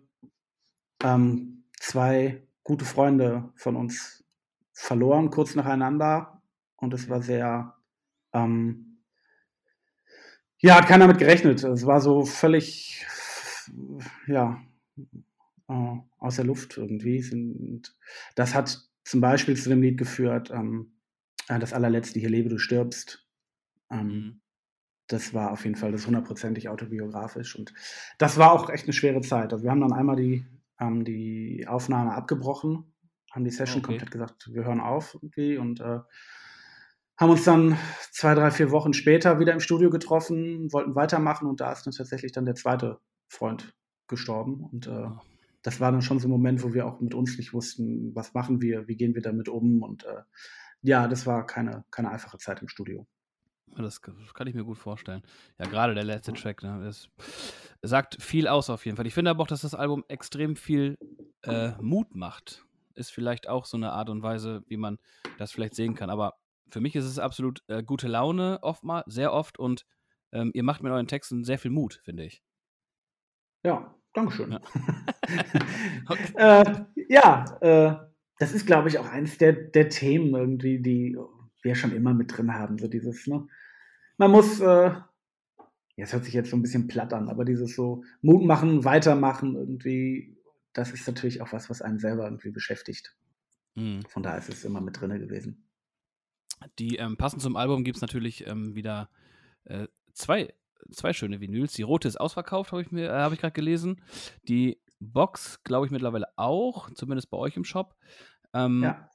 ähm, 1.04 1.64
zwei 1.80 2.42
gute 2.64 2.86
Freunde 2.86 3.50
von 3.56 3.76
uns 3.76 4.24
verloren, 4.74 5.30
kurz 5.30 5.56
nacheinander. 5.56 6.42
Und 6.76 6.94
es 6.94 7.10
war 7.10 7.22
sehr, 7.22 7.76
ähm, 8.34 9.00
ja, 10.60 10.76
hat 10.76 10.88
keiner 10.88 11.08
mit 11.08 11.18
gerechnet. 11.18 11.64
Es 11.64 11.86
war 11.86 12.02
so 12.02 12.26
völlig, 12.26 13.06
ja, 14.28 14.62
äh, 15.70 15.96
aus 16.20 16.36
der 16.36 16.46
Luft 16.46 16.78
irgendwie. 16.78 17.24
Und 17.32 17.96
das 18.36 18.54
hat 18.54 18.88
zum 19.04 19.22
Beispiel 19.22 19.56
zu 19.56 19.70
dem 19.70 19.82
Lied 19.82 19.98
geführt, 19.98 20.52
ähm, 20.52 20.92
äh, 21.48 21.60
das 21.60 21.74
allerletzte, 21.74 22.20
hier 22.20 22.30
lebe, 22.30 22.50
du 22.50 22.58
stirbst. 22.58 23.26
Ähm, 23.90 24.08
mhm. 24.08 24.42
Das 25.08 25.34
war 25.34 25.52
auf 25.52 25.64
jeden 25.64 25.78
Fall 25.78 25.94
das 25.94 26.06
hundertprozentig 26.06 26.68
autobiografisch. 26.68 27.56
Und 27.56 27.74
das 28.18 28.38
war 28.38 28.52
auch 28.52 28.70
echt 28.70 28.84
eine 28.84 28.94
schwere 28.94 29.22
Zeit. 29.22 29.54
Also 29.54 29.64
wir 29.64 29.72
haben 29.72 29.80
dann 29.80 29.94
einmal 29.94 30.18
die, 30.18 30.46
ähm, 30.80 31.04
die 31.06 31.66
Aufnahme 31.68 32.14
abgebrochen, 32.14 32.94
haben 33.32 33.44
die 33.44 33.52
Session 33.52 33.80
okay. 33.80 33.88
komplett 33.88 34.12
gesagt, 34.12 34.50
wir 34.54 34.66
hören 34.66 34.80
auf 34.80 35.16
irgendwie 35.16 35.58
und 35.58 35.80
äh, 35.80 36.00
haben 37.18 37.32
uns 37.32 37.44
dann 37.44 37.78
zwei, 38.12 38.36
drei, 38.36 38.52
vier 38.52 38.72
Wochen 38.72 38.94
später 38.94 39.40
wieder 39.40 39.54
im 39.54 39.60
Studio 39.60 39.90
getroffen, 39.90 40.72
wollten 40.72 40.96
weitermachen 40.96 41.48
und 41.48 41.60
da 41.60 41.72
ist 41.72 41.84
dann 41.86 41.94
tatsächlich 41.94 42.32
dann 42.32 42.46
der 42.46 42.56
zweite 42.56 43.00
Freund 43.28 43.74
gestorben. 44.08 44.64
Und 44.64 44.88
äh, 44.88 45.10
das 45.64 45.80
war 45.80 45.92
dann 45.92 46.02
schon 46.02 46.20
so 46.20 46.28
ein 46.28 46.32
Moment, 46.32 46.64
wo 46.64 46.74
wir 46.74 46.86
auch 46.86 47.00
mit 47.00 47.16
uns 47.16 47.38
nicht 47.38 47.54
wussten, 47.54 48.16
was 48.16 48.34
machen 48.34 48.62
wir, 48.62 48.88
wie 48.88 48.96
gehen 48.96 49.16
wir 49.16 49.22
damit 49.22 49.50
um. 49.50 49.82
Und 49.82 50.06
äh, 50.06 50.22
ja, 50.82 51.08
das 51.08 51.26
war 51.26 51.46
keine, 51.46 51.86
keine 51.92 52.12
einfache 52.12 52.38
Zeit 52.38 52.62
im 52.62 52.68
Studio. 52.68 53.08
Das 53.76 54.02
kann 54.02 54.48
ich 54.48 54.56
mir 54.56 54.64
gut 54.64 54.78
vorstellen. 54.78 55.24
Ja, 55.60 55.66
gerade 55.66 55.94
der 55.94 56.04
letzte 56.04 56.34
Track, 56.34 56.64
ne, 56.64 56.80
das 56.84 57.10
sagt 57.88 58.22
viel 58.22 58.48
aus 58.48 58.70
auf 58.70 58.86
jeden 58.86 58.98
Fall. 58.98 59.08
Ich 59.08 59.14
finde 59.14 59.32
aber 59.32 59.44
auch, 59.44 59.48
dass 59.48 59.62
das 59.62 59.76
Album 59.76 60.04
extrem 60.08 60.56
viel 60.56 60.98
äh, 61.44 61.72
Mut 61.82 62.16
macht. 62.16 62.66
Ist 62.96 63.12
vielleicht 63.12 63.48
auch 63.48 63.66
so 63.66 63.78
eine 63.78 63.92
Art 63.92 64.10
und 64.10 64.24
Weise, 64.24 64.64
wie 64.68 64.78
man 64.78 64.98
das 65.38 65.52
vielleicht 65.52 65.76
sehen 65.76 65.96
kann. 65.96 66.10
Aber 66.10 66.36
für 66.70 66.82
mich 66.82 66.96
ist 66.96 67.06
es 67.06 67.20
absolut 67.20 67.64
äh, 67.68 67.84
gute 67.84 68.08
Laune, 68.08 68.60
oftmal, 68.62 69.04
sehr 69.08 69.34
oft 69.34 69.60
und 69.60 69.86
ähm, 70.32 70.52
ihr 70.54 70.64
macht 70.64 70.84
mit 70.84 70.92
euren 70.92 71.08
Texten 71.08 71.44
sehr 71.44 71.60
viel 71.60 71.72
Mut, 71.72 72.02
finde 72.04 72.26
ich. 72.26 72.44
Ja, 73.64 73.96
Dankeschön. 74.14 74.52
Ja, 74.52 74.62
okay. 76.10 76.34
äh, 76.36 76.86
ja 77.10 77.46
äh, 77.62 78.08
das 78.40 78.52
ist, 78.52 78.66
glaube 78.66 78.90
ich, 78.90 78.98
auch 78.98 79.08
eines 79.08 79.38
der, 79.38 79.54
der 79.54 79.90
Themen 79.90 80.36
irgendwie, 80.36 80.80
die 80.80 81.18
wir 81.62 81.76
schon 81.76 81.92
immer 81.92 82.14
mit 82.14 82.36
drin 82.36 82.54
haben. 82.54 82.78
So 82.78 82.88
dieses, 82.88 83.28
ne? 83.28 83.48
Man 84.18 84.32
muss, 84.32 84.60
äh, 84.60 84.92
ja, 85.98 86.06
hört 86.06 86.26
sich 86.26 86.34
jetzt 86.34 86.52
so 86.52 86.56
ein 86.56 86.62
bisschen 86.62 86.88
platt 86.88 87.12
an, 87.12 87.28
aber 87.28 87.44
dieses 87.44 87.76
so 87.76 88.04
Mut 88.22 88.46
machen, 88.46 88.86
weitermachen, 88.86 89.56
irgendwie, 89.56 90.38
das 90.74 90.92
ist 90.92 91.08
natürlich 91.08 91.42
auch 91.42 91.52
was, 91.52 91.70
was 91.72 91.82
einen 91.82 92.00
selber 92.00 92.26
irgendwie 92.26 92.52
beschäftigt. 92.52 93.16
Mhm. 93.74 94.04
Von 94.04 94.22
daher 94.22 94.38
ist 94.38 94.50
es 94.50 94.64
immer 94.64 94.80
mit 94.80 95.02
drin 95.02 95.20
gewesen. 95.20 95.68
Die 96.78 96.98
ähm, 96.98 97.18
passend 97.18 97.42
zum 97.42 97.56
Album 97.56 97.84
gibt 97.84 97.98
es 97.98 98.02
natürlich 98.02 98.46
ähm, 98.46 98.76
wieder 98.76 99.10
äh, 99.66 99.88
zwei, 100.14 100.54
zwei 100.92 101.14
schöne 101.14 101.40
Vinyls. 101.40 101.74
Die 101.74 101.82
rote 101.82 102.08
ist 102.08 102.20
ausverkauft, 102.20 102.72
habe 102.72 102.84
ich 102.84 102.92
mir, 102.92 103.10
äh, 103.10 103.14
habe 103.14 103.34
ich 103.34 103.42
gerade 103.42 103.54
gelesen. 103.54 104.02
Die 104.48 104.80
Box, 105.00 105.64
glaube 105.64 105.88
ich, 105.88 105.92
mittlerweile 105.92 106.28
auch, 106.38 106.92
zumindest 106.92 107.32
bei 107.32 107.38
euch 107.38 107.58
im 107.58 107.64
Shop. 107.64 107.96
Ähm, 108.54 108.84
ja. 108.84 109.10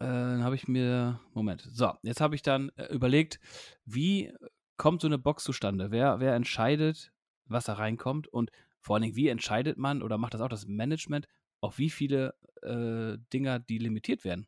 Äh, 0.00 0.04
dann 0.04 0.44
habe 0.44 0.54
ich 0.54 0.68
mir, 0.68 1.20
Moment, 1.32 1.66
so, 1.72 1.92
jetzt 2.02 2.20
habe 2.20 2.34
ich 2.34 2.42
dann 2.42 2.70
äh, 2.76 2.92
überlegt, 2.92 3.40
wie 3.84 4.32
kommt 4.78 5.02
so 5.02 5.08
eine 5.08 5.18
Box 5.18 5.44
zustande? 5.44 5.90
Wer, 5.90 6.20
wer 6.20 6.34
entscheidet, 6.34 7.12
was 7.44 7.66
da 7.66 7.74
reinkommt? 7.74 8.28
Und 8.28 8.50
vor 8.80 8.96
allen 8.96 9.02
Dingen, 9.02 9.16
wie 9.16 9.28
entscheidet 9.28 9.76
man 9.76 10.02
oder 10.02 10.16
macht 10.16 10.34
das 10.34 10.40
auch 10.40 10.48
das 10.48 10.66
Management, 10.66 11.26
auf 11.60 11.78
wie 11.78 11.90
viele 11.90 12.34
äh, 12.62 13.18
Dinger 13.32 13.58
die 13.58 13.78
limitiert 13.78 14.24
werden? 14.24 14.46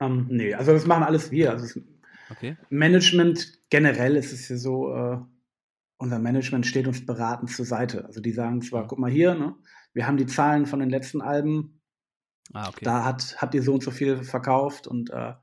Ähm, 0.00 0.28
nee, 0.30 0.54
also 0.54 0.72
das 0.72 0.86
machen 0.86 1.04
alles 1.04 1.30
wir. 1.30 1.50
Also 1.50 1.80
okay. 2.30 2.56
Management 2.70 3.60
generell 3.68 4.16
ist 4.16 4.32
es 4.32 4.48
ja 4.48 4.56
so, 4.56 4.94
äh, 4.94 5.18
unser 5.98 6.18
Management 6.18 6.66
steht 6.66 6.86
uns 6.86 7.04
beratend 7.04 7.50
zur 7.50 7.64
Seite. 7.66 8.04
Also 8.06 8.20
die 8.20 8.32
sagen 8.32 8.62
zwar, 8.62 8.86
guck 8.86 8.98
mal 8.98 9.10
hier, 9.10 9.34
ne, 9.34 9.54
wir 9.92 10.06
haben 10.06 10.16
die 10.16 10.26
Zahlen 10.26 10.66
von 10.66 10.80
den 10.80 10.90
letzten 10.90 11.20
Alben, 11.20 11.80
ah, 12.52 12.68
okay. 12.68 12.84
da 12.84 13.04
hat, 13.04 13.36
habt 13.40 13.54
ihr 13.54 13.62
so 13.62 13.74
und 13.74 13.82
so 13.82 13.90
viel 13.90 14.22
verkauft 14.22 14.86
und 14.86 15.10
äh, 15.10 15.34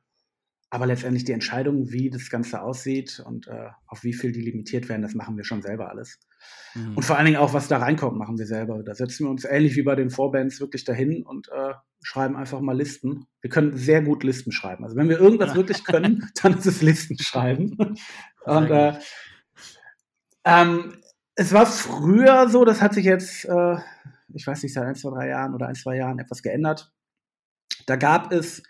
aber 0.72 0.86
letztendlich 0.86 1.24
die 1.24 1.32
Entscheidung, 1.32 1.92
wie 1.92 2.10
das 2.10 2.30
Ganze 2.30 2.62
aussieht 2.62 3.24
und 3.26 3.48
äh, 3.48 3.70
auf 3.88 4.04
wie 4.04 4.14
viel 4.14 4.32
die 4.32 4.42
limitiert 4.42 4.88
werden, 4.88 5.02
das 5.02 5.16
machen 5.16 5.36
wir 5.36 5.44
schon 5.44 5.64
selber 5.64 5.90
alles. 5.90 6.20
Mhm. 6.76 6.96
Und 6.96 7.04
vor 7.04 7.18
allen 7.18 7.26
Dingen 7.26 7.38
auch, 7.38 7.54
was 7.54 7.68
da 7.68 7.78
reinkommt, 7.78 8.18
machen 8.18 8.38
wir 8.38 8.46
selber. 8.46 8.84
Da 8.84 8.94
setzen 8.94 9.26
wir 9.26 9.32
uns 9.32 9.46
ähnlich 9.46 9.76
wie 9.76 9.82
bei 9.82 9.96
den 9.96 10.12
Vorbands 10.12 10.60
wirklich 10.60 10.84
dahin 10.84 11.24
und 11.24 11.50
äh, 11.50 11.74
schreiben 12.04 12.36
einfach 12.36 12.60
mal 12.62 12.78
Listen. 12.78 13.26
Wir 13.42 13.50
können 13.50 13.76
sehr 13.78 14.04
gut 14.04 14.24
Listen 14.24 14.52
schreiben. 14.52 14.84
Also 14.84 14.96
wenn 14.96 15.10
wir 15.10 15.20
irgendwas 15.20 15.56
wirklich 15.56 15.84
können, 15.84 16.30
dann 16.42 16.58
ist 16.58 16.68
es 16.68 16.82
Listen 16.84 17.18
schreiben. 17.18 17.76
und 18.46 18.70
äh, 18.70 18.94
ähm, 20.46 20.94
es 21.34 21.52
war 21.52 21.66
früher 21.66 22.48
so, 22.50 22.64
das 22.64 22.82
hat 22.82 22.94
sich 22.94 23.06
jetzt, 23.06 23.46
äh, 23.46 23.78
ich 24.34 24.46
weiß 24.46 24.62
nicht, 24.62 24.74
seit 24.74 24.86
ein, 24.86 24.96
zwei, 24.96 25.10
drei 25.10 25.30
Jahren 25.30 25.56
oder 25.56 25.68
ein, 25.68 25.76
zwei 25.76 25.96
Jahren 25.96 26.20
etwas 26.20 26.44
geändert. 26.44 26.92
Da 27.88 27.96
gab 27.96 28.32
es 28.32 28.62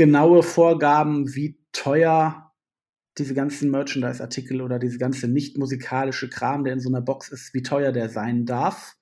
genaue 0.00 0.42
Vorgaben, 0.42 1.34
wie 1.34 1.58
teuer 1.72 2.50
diese 3.18 3.34
ganzen 3.34 3.70
Merchandise-Artikel 3.70 4.62
oder 4.62 4.78
diese 4.78 4.96
ganze 4.96 5.28
nicht 5.28 5.58
musikalische 5.58 6.30
Kram, 6.30 6.64
der 6.64 6.72
in 6.72 6.80
so 6.80 6.88
einer 6.88 7.02
Box 7.02 7.28
ist, 7.28 7.52
wie 7.52 7.62
teuer 7.62 7.92
der 7.92 8.08
sein 8.08 8.46
darf. 8.46 8.96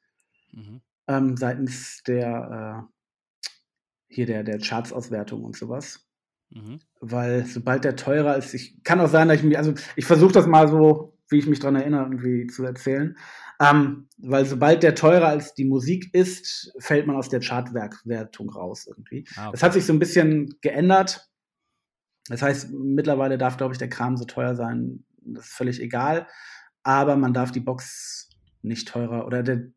Mhm. 0.51 0.81
ähm, 1.07 1.37
seitens 1.37 2.03
der 2.05 2.89
äh, 2.89 4.13
hier 4.13 4.27
der, 4.27 4.43
der 4.43 4.59
Charts-Auswertung 4.59 5.45
und 5.45 5.57
sowas. 5.57 6.09
Mhm. 6.51 6.81
Weil 7.01 7.47
sobald 7.47 7.85
der 7.85 7.95
teurer 7.95 8.37
ist, 8.37 8.55
ich 8.55 8.83
kann 8.83 9.01
auch 9.01 9.09
sein, 9.09 9.29
dass 9.29 9.39
ich 9.39 9.45
mich, 9.45 9.57
also 9.57 9.75
ich 9.95 10.05
versuche 10.05 10.33
das 10.33 10.49
mal 10.49 10.67
so, 10.67 11.17
wie 11.29 11.39
ich 11.39 11.47
mich 11.47 11.61
daran 11.61 11.77
erinnere, 11.77 12.03
irgendwie 12.05 12.49
zu 12.49 12.65
erzählen. 12.65 13.17
Ähm, 13.61 14.09
weil 14.19 14.47
sobald 14.47 14.83
der 14.83 14.95
teurer 14.95 15.29
als 15.29 15.55
die 15.55 15.65
Musik 15.65 16.15
ist, 16.15 16.73
fällt 16.79 17.07
man 17.07 17.17
aus 17.17 17.29
der 17.29 17.41
Chartwertung 17.41 18.51
raus 18.51 18.87
irgendwie. 18.87 19.25
Ah, 19.37 19.49
okay. 19.49 19.53
Das 19.53 19.63
hat 19.63 19.73
sich 19.73 19.85
so 19.85 19.93
ein 19.93 19.99
bisschen 19.99 20.55
geändert. 20.61 21.29
Das 22.29 22.43
heißt, 22.43 22.71
mittlerweile 22.71 23.39
darf, 23.39 23.57
glaube 23.57 23.75
ich, 23.75 23.79
der 23.79 23.89
Kram 23.89 24.17
so 24.17 24.25
teuer 24.25 24.55
sein, 24.55 25.05
das 25.21 25.47
ist 25.47 25.53
völlig 25.55 25.81
egal. 25.81 26.29
Aber 26.83 27.17
man 27.17 27.33
darf 27.35 27.51
die 27.51 27.61
Box 27.61 28.29
nicht 28.63 28.89
teurer 28.89 29.27
oder 29.27 29.43
der, 29.43 29.73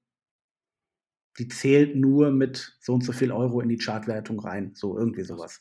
die 1.39 1.47
zählt 1.47 1.95
nur 1.95 2.31
mit 2.31 2.77
so 2.81 2.93
und 2.93 3.03
so 3.03 3.13
viel 3.13 3.31
Euro 3.31 3.61
in 3.61 3.69
die 3.69 3.77
Chartwertung 3.77 4.39
rein. 4.39 4.73
So 4.75 4.97
irgendwie 4.97 5.23
sowas. 5.23 5.59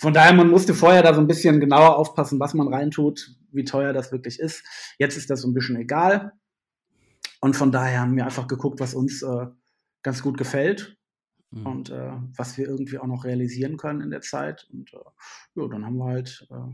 Von 0.00 0.14
daher, 0.14 0.32
man 0.32 0.48
musste 0.48 0.74
vorher 0.74 1.02
da 1.02 1.14
so 1.14 1.20
ein 1.20 1.26
bisschen 1.26 1.60
genauer 1.60 1.96
aufpassen, 1.96 2.40
was 2.40 2.54
man 2.54 2.72
reintut, 2.72 3.36
wie 3.52 3.64
teuer 3.64 3.92
das 3.92 4.10
wirklich 4.10 4.40
ist. 4.40 4.64
Jetzt 4.98 5.16
ist 5.16 5.30
das 5.30 5.42
so 5.42 5.48
ein 5.48 5.54
bisschen 5.54 5.76
egal. 5.76 6.32
Und 7.42 7.56
von 7.56 7.72
daher 7.72 8.00
haben 8.00 8.14
wir 8.14 8.24
einfach 8.24 8.46
geguckt, 8.46 8.78
was 8.78 8.94
uns 8.94 9.20
äh, 9.22 9.46
ganz 10.04 10.22
gut 10.22 10.38
gefällt 10.38 10.96
mhm. 11.50 11.66
und 11.66 11.90
äh, 11.90 12.12
was 12.36 12.56
wir 12.56 12.68
irgendwie 12.68 12.98
auch 12.98 13.08
noch 13.08 13.24
realisieren 13.24 13.76
können 13.76 14.00
in 14.00 14.10
der 14.10 14.20
Zeit. 14.20 14.68
Und 14.72 14.94
äh, 14.94 14.98
ja, 15.56 15.66
dann 15.66 15.84
haben 15.84 15.96
wir 15.96 16.06
halt 16.06 16.46
äh, 16.50 16.72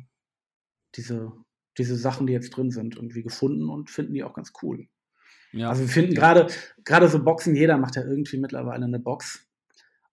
diese, 0.95 1.33
diese 1.79 1.97
Sachen, 1.97 2.27
die 2.27 2.35
jetzt 2.35 2.51
drin 2.51 2.71
sind, 2.71 2.97
irgendwie 2.97 3.23
gefunden 3.23 3.71
und 3.71 3.89
finden 3.89 4.13
die 4.13 4.23
auch 4.23 4.35
ganz 4.35 4.53
cool. 4.63 4.89
Ja. 5.53 5.71
Also 5.71 5.83
wir 5.83 5.89
finden 5.89 6.15
gerade, 6.15 6.49
gerade 6.85 7.09
so 7.09 7.25
Boxen, 7.25 7.57
jeder 7.57 7.79
macht 7.79 7.97
ja 7.97 8.05
irgendwie 8.05 8.37
mittlerweile 8.37 8.85
eine 8.85 9.01
Box. 9.01 9.48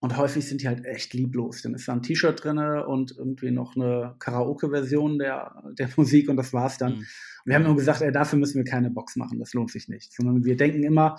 Und 0.05 0.17
häufig 0.17 0.47
sind 0.47 0.61
die 0.61 0.67
halt 0.67 0.85
echt 0.85 1.15
lieblos. 1.15 1.63
Dann 1.63 1.73
ist 1.73 1.87
da 1.87 1.93
ein 1.93 2.03
T-Shirt 2.03 2.43
drin 2.43 2.59
und 2.59 3.17
irgendwie 3.17 3.49
noch 3.49 3.75
eine 3.75 4.13
Karaoke-Version 4.19 5.17
der, 5.17 5.63
der 5.79 5.89
Musik 5.97 6.29
und 6.29 6.37
das 6.37 6.53
war's 6.53 6.77
dann. 6.77 6.97
Mhm. 6.97 7.05
wir 7.45 7.55
haben 7.55 7.63
nur 7.63 7.75
gesagt, 7.75 8.01
ey, 8.03 8.11
dafür 8.11 8.37
müssen 8.37 8.63
wir 8.63 8.69
keine 8.69 8.91
Box 8.91 9.15
machen, 9.15 9.39
das 9.39 9.55
lohnt 9.55 9.71
sich 9.71 9.89
nicht. 9.89 10.13
Sondern 10.13 10.45
wir 10.45 10.57
denken 10.57 10.83
immer, 10.83 11.17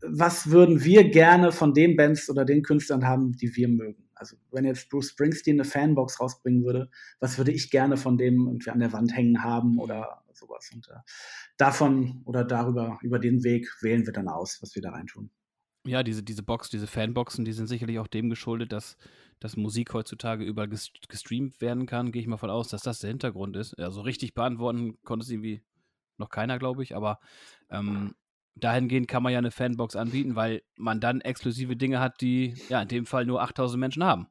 was 0.00 0.52
würden 0.52 0.84
wir 0.84 1.10
gerne 1.10 1.50
von 1.50 1.74
den 1.74 1.96
Bands 1.96 2.30
oder 2.30 2.44
den 2.44 2.62
Künstlern 2.62 3.04
haben, 3.04 3.32
die 3.32 3.56
wir 3.56 3.66
mögen? 3.66 4.08
Also 4.14 4.36
wenn 4.52 4.64
jetzt 4.64 4.90
Bruce 4.90 5.10
Springsteen 5.10 5.56
eine 5.56 5.64
Fanbox 5.64 6.20
rausbringen 6.20 6.62
würde, 6.62 6.90
was 7.18 7.36
würde 7.36 7.50
ich 7.50 7.68
gerne 7.68 7.96
von 7.96 8.16
dem 8.16 8.46
irgendwie 8.46 8.70
an 8.70 8.78
der 8.78 8.92
Wand 8.92 9.16
hängen 9.16 9.42
haben 9.42 9.80
oder 9.80 10.22
sowas? 10.32 10.70
Und 10.72 10.86
äh, 10.86 11.00
davon 11.56 12.22
oder 12.26 12.44
darüber, 12.44 12.96
über 13.02 13.18
den 13.18 13.42
Weg 13.42 13.68
wählen 13.80 14.06
wir 14.06 14.12
dann 14.12 14.28
aus, 14.28 14.62
was 14.62 14.76
wir 14.76 14.82
da 14.82 14.90
reintun. 14.90 15.30
Ja, 15.86 16.02
diese, 16.02 16.22
diese 16.22 16.42
Box, 16.42 16.70
diese 16.70 16.86
Fanboxen, 16.86 17.44
die 17.44 17.52
sind 17.52 17.66
sicherlich 17.66 17.98
auch 17.98 18.06
dem 18.06 18.30
geschuldet, 18.30 18.72
dass, 18.72 18.96
dass 19.38 19.56
Musik 19.56 19.92
heutzutage 19.92 20.44
überall 20.44 20.68
gestreamt 20.68 21.60
werden 21.60 21.86
kann. 21.86 22.10
Gehe 22.10 22.22
ich 22.22 22.28
mal 22.28 22.38
von 22.38 22.50
aus, 22.50 22.68
dass 22.68 22.82
das 22.82 23.00
der 23.00 23.08
Hintergrund 23.08 23.56
ist. 23.56 23.78
Also 23.78 24.00
richtig 24.00 24.34
beantworten 24.34 24.98
konnte 25.02 25.24
es 25.24 25.30
irgendwie 25.30 25.62
noch 26.16 26.30
keiner, 26.30 26.58
glaube 26.58 26.82
ich, 26.82 26.96
aber 26.96 27.18
ähm, 27.70 28.14
dahingehend 28.54 29.08
kann 29.08 29.22
man 29.22 29.32
ja 29.32 29.38
eine 29.38 29.50
Fanbox 29.50 29.96
anbieten, 29.96 30.36
weil 30.36 30.62
man 30.76 31.00
dann 31.00 31.20
exklusive 31.20 31.76
Dinge 31.76 32.00
hat, 32.00 32.20
die 32.20 32.54
ja 32.68 32.80
in 32.80 32.88
dem 32.88 33.06
Fall 33.06 33.26
nur 33.26 33.42
8000 33.42 33.78
Menschen 33.80 34.04
haben. 34.04 34.28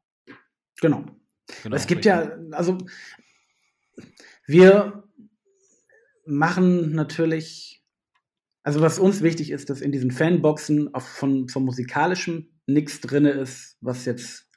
Genau. 0.82 1.04
genau 1.62 1.76
es 1.76 1.88
gibt 1.88 2.06
richtig. 2.06 2.12
ja, 2.52 2.56
also 2.58 2.78
wir 4.48 5.04
machen 6.26 6.94
natürlich 6.94 7.83
also 8.63 8.82
was 8.82 8.97
uns 8.97 9.21
wichtig 9.21 9.52
ist, 9.52 9.69
dass 9.69 9.82
in 9.82 9.91
diesen 9.91 10.12
Fanboxen 10.12 10.93
auf, 10.93 11.04
von, 11.04 11.49
vom 11.49 11.65
musikalischen 11.65 12.60
nichts 12.65 13.02
drin 13.02 13.26
ist, 13.26 13.78
was 13.82 14.06
jetzt 14.06 14.49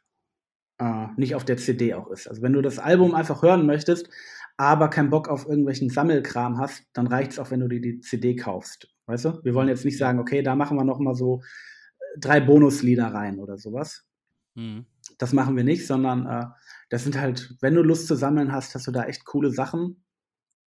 äh, 0.79 1.09
nicht 1.17 1.35
auf 1.35 1.45
der 1.45 1.57
CD 1.57 1.95
auch 1.95 2.09
ist. 2.11 2.29
Also 2.29 2.41
wenn 2.43 2.53
du 2.53 2.63
das 2.63 2.79
Album 2.79 3.15
einfach 3.15 3.43
hören 3.43 3.67
möchtest, 3.67 4.09
aber 4.57 4.89
keinen 4.89 5.11
Bock 5.11 5.29
auf 5.29 5.47
irgendwelchen 5.47 5.91
Sammelkram 5.91 6.59
hast, 6.59 6.85
dann 6.93 7.09
reicht 7.09 7.33
es 7.33 7.39
auch, 7.39 7.51
wenn 7.51 7.61
du 7.61 7.69
dir 7.69 7.81
die 7.81 8.01
CD 8.01 8.37
kaufst. 8.37 8.89
Weißt 9.07 9.25
du? 9.25 9.41
Wir 9.43 9.55
wollen 9.55 9.69
jetzt 9.69 9.85
nicht 9.85 9.99
sagen, 9.99 10.19
okay, 10.19 10.43
da 10.43 10.55
machen 10.55 10.77
wir 10.77 10.85
noch 10.85 11.01
mal 11.01 11.15
so 11.15 11.43
äh, 11.99 12.19
drei 12.21 12.41
Bonuslieder 12.41 13.09
rein 13.09 13.41
oder 13.41 13.59
sowas. 13.59 14.07
Mhm. 14.55 14.87
Das 15.19 15.33
machen 15.33 15.57
wir 15.57 15.65
nicht, 15.65 15.87
sondern 15.87 16.27
äh, 16.27 16.47
das 16.91 17.03
sind 17.03 17.21
halt, 17.21 17.57
wenn 17.61 17.75
du 17.75 17.83
Lust 17.83 18.07
zu 18.07 18.15
sammeln 18.15 18.53
hast, 18.53 18.75
hast 18.75 18.87
du 18.87 18.93
da 18.93 19.05
echt 19.05 19.25
coole 19.25 19.51
Sachen 19.51 20.05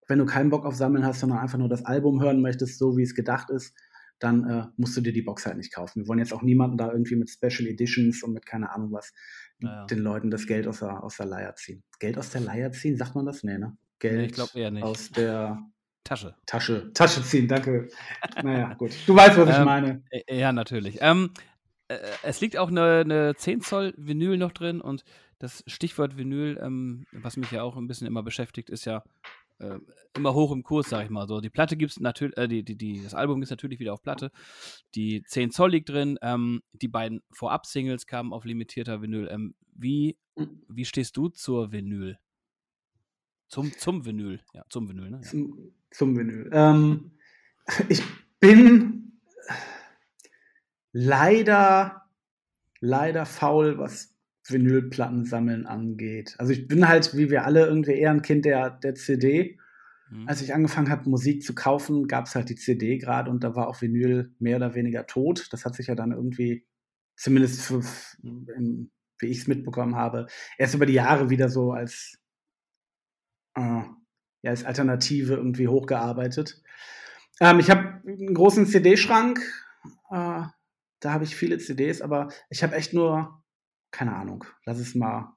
wenn 0.08 0.20
du 0.20 0.26
keinen 0.26 0.50
Bock 0.50 0.66
auf 0.66 0.76
Sammeln 0.76 1.06
hast, 1.06 1.20
sondern 1.20 1.40
einfach 1.40 1.58
nur 1.58 1.70
das 1.70 1.86
Album 1.86 2.22
hören 2.22 2.42
möchtest, 2.42 2.80
so 2.80 2.98
wie 2.98 3.04
es 3.04 3.16
gedacht 3.16 3.50
ist, 3.50 3.76
dann 4.20 4.50
äh, 4.50 4.66
musst 4.78 4.98
du 4.98 5.02
dir 5.02 5.14
die 5.14 5.22
Box 5.22 5.46
halt 5.46 5.58
nicht 5.58 5.74
kaufen. 5.74 6.02
Wir 6.02 6.08
wollen 6.08 6.20
jetzt 6.20 6.34
auch 6.34 6.42
niemanden 6.42 6.78
da 6.78 6.92
irgendwie 6.92 7.16
mit 7.16 7.30
Special 7.30 7.68
Editions 7.68 8.24
und 8.24 8.34
mit 8.34 8.46
keine 8.46 8.72
Ahnung 8.72 8.92
was 8.92 9.14
naja. 9.60 9.86
den 9.86 10.00
Leuten 10.00 10.32
das 10.32 10.48
Geld 10.48 10.68
aus 10.68 10.80
der, 10.80 11.04
aus 11.04 11.18
der 11.18 11.28
Leier 11.28 11.56
ziehen. 11.56 11.84
Geld 12.00 12.18
aus 12.18 12.30
der 12.30 12.42
Leier 12.42 12.72
ziehen, 12.72 12.98
sagt 12.98 13.16
man 13.16 13.26
das? 13.26 13.44
Nee, 13.44 13.58
ne? 13.58 13.78
Geld 14.00 14.18
nee, 14.18 14.26
ich 14.26 14.34
glaube 14.34 14.52
eher 14.56 14.72
nicht. 14.72 14.84
aus 14.84 15.12
der 15.12 15.62
Tasche. 16.04 16.36
Tasche. 16.46 16.92
Tasche 16.94 17.22
ziehen, 17.22 17.48
danke. 17.48 17.90
naja, 18.42 18.74
gut. 18.76 18.92
Du 19.06 19.16
weißt, 19.16 19.38
was 19.38 19.50
ich 19.50 19.58
ähm, 19.58 19.66
meine. 19.66 20.04
Äh, 20.10 20.40
ja, 20.40 20.52
natürlich. 20.52 21.00
Ähm, 21.02 21.32
äh, 21.90 21.98
es 22.24 22.40
liegt 22.40 22.58
auch 22.58 22.70
eine, 22.70 23.02
eine 23.02 23.36
10 23.36 23.62
Zoll 23.62 23.94
Vinyl 23.98 24.38
noch 24.38 24.52
drin 24.52 24.82
und 24.82 25.04
das 25.40 25.64
Stichwort 25.68 26.18
Vinyl, 26.18 26.60
ähm, 26.62 27.06
was 27.12 27.38
mich 27.38 27.52
ja 27.52 27.62
auch 27.62 27.76
ein 27.76 27.88
bisschen 27.88 28.08
immer 28.08 28.24
beschäftigt, 28.24 28.70
ist 28.70 28.86
ja 28.86 29.04
äh, 29.60 29.80
immer 30.16 30.34
hoch 30.34 30.52
im 30.52 30.64
Kurs, 30.64 30.90
sag 30.90 31.04
ich 31.04 31.10
mal. 31.10 31.28
So, 31.28 31.42
die 31.42 31.50
Platte 31.50 31.78
gibt 31.78 31.92
es 31.92 32.00
natürlich, 32.00 32.38
äh, 32.38 32.48
die, 32.48 32.64
die, 32.64 32.76
die, 32.76 33.04
das 33.04 33.14
Album 33.14 33.42
ist 33.42 33.50
natürlich 33.50 33.80
wieder 33.80 33.94
auf 33.94 34.02
Platte. 34.02 34.32
Die 34.96 35.24
10 35.24 35.52
Zoll 35.52 35.72
liegt 35.72 35.90
drin. 35.90 36.18
Ähm, 36.22 36.62
die 36.74 36.88
beiden 36.88 37.22
Vorab-Singles 37.32 38.06
kamen 38.06 38.34
auf 38.34 38.46
limitierter 38.46 39.02
Vinyl. 39.02 39.28
Ähm, 39.30 39.56
wie, 39.74 40.18
hm. 40.36 40.64
wie 40.68 40.86
stehst 40.86 41.18
du 41.18 41.30
zur 41.30 41.72
Vinyl? 41.72 42.18
Zum, 43.50 43.72
zum 43.78 44.06
Vinyl, 44.06 44.42
ja, 44.54 44.64
zum 44.70 44.90
Vinyl, 44.90 45.10
ne? 45.10 45.18
Ja. 45.18 45.30
Zum, 45.30 45.74
zum 45.92 46.18
Vinyl. 46.18 46.50
Ähm, 46.52 47.12
ich 47.90 48.04
bin 48.40 49.22
leider, 50.92 52.10
leider 52.82 53.26
faul, 53.26 53.78
was 53.78 54.17
Vinylplatten 54.50 55.26
sammeln 55.26 55.66
angeht. 55.66 56.36
Also 56.38 56.54
ich 56.54 56.68
bin 56.68 56.88
halt, 56.88 57.16
wie 57.16 57.30
wir 57.30 57.46
alle, 57.46 57.66
irgendwie 57.68 57.94
eher 57.94 58.12
ein 58.12 58.22
Kind 58.22 58.46
der, 58.46 58.72
der 58.72 58.96
CD. 58.96 59.58
Mhm. 60.10 60.28
Als 60.28 60.42
ich 60.42 60.54
angefangen 60.54 60.90
habe, 60.90 61.10
Musik 61.10 61.44
zu 61.44 61.54
kaufen, 61.54 62.08
gab 62.08 62.26
es 62.26 62.36
halt 62.36 62.50
die 62.50 62.56
CD 62.56 62.98
gerade 62.98 63.30
und 63.30 63.44
da 63.44 63.56
war 63.56 63.68
auch 63.68 63.82
Vinyl 63.82 64.34
mehr 64.40 64.58
oder 64.58 64.76
weniger 64.76 65.06
tot. 65.06 65.48
Das 65.52 65.66
hat 65.66 65.76
sich 65.76 65.88
ja 65.88 65.96
dann 65.96 66.12
irgendwie, 66.12 66.66
zumindest 67.16 67.62
für, 67.62 67.82
im, 68.24 68.92
wie 69.20 69.28
ich 69.28 69.40
es 69.40 69.48
mitbekommen 69.48 69.96
habe, 69.96 70.28
erst 70.58 70.76
über 70.76 70.86
die 70.86 70.94
Jahre 70.94 71.30
wieder 71.30 71.50
so 71.50 71.72
als, 71.72 72.18
äh, 73.56 73.82
ja, 74.42 74.52
als 74.52 74.64
Alternative 74.64 75.34
irgendwie 75.34 75.68
hochgearbeitet. 75.68 76.62
Ähm, 77.40 77.60
ich 77.60 77.70
habe 77.70 78.02
einen 78.08 78.34
großen 78.34 78.66
CD-Schrank. 78.66 79.40
Äh, 80.10 80.44
da 81.00 81.14
habe 81.14 81.24
ich 81.24 81.36
viele 81.36 81.58
CDs, 81.58 82.02
aber 82.02 82.30
ich 82.50 82.64
habe 82.64 82.76
echt 82.76 82.94
nur 82.94 83.44
keine 83.92 84.16
Ahnung, 84.16 84.44
lass 84.66 84.80
es 84.80 84.96
mal 84.96 85.36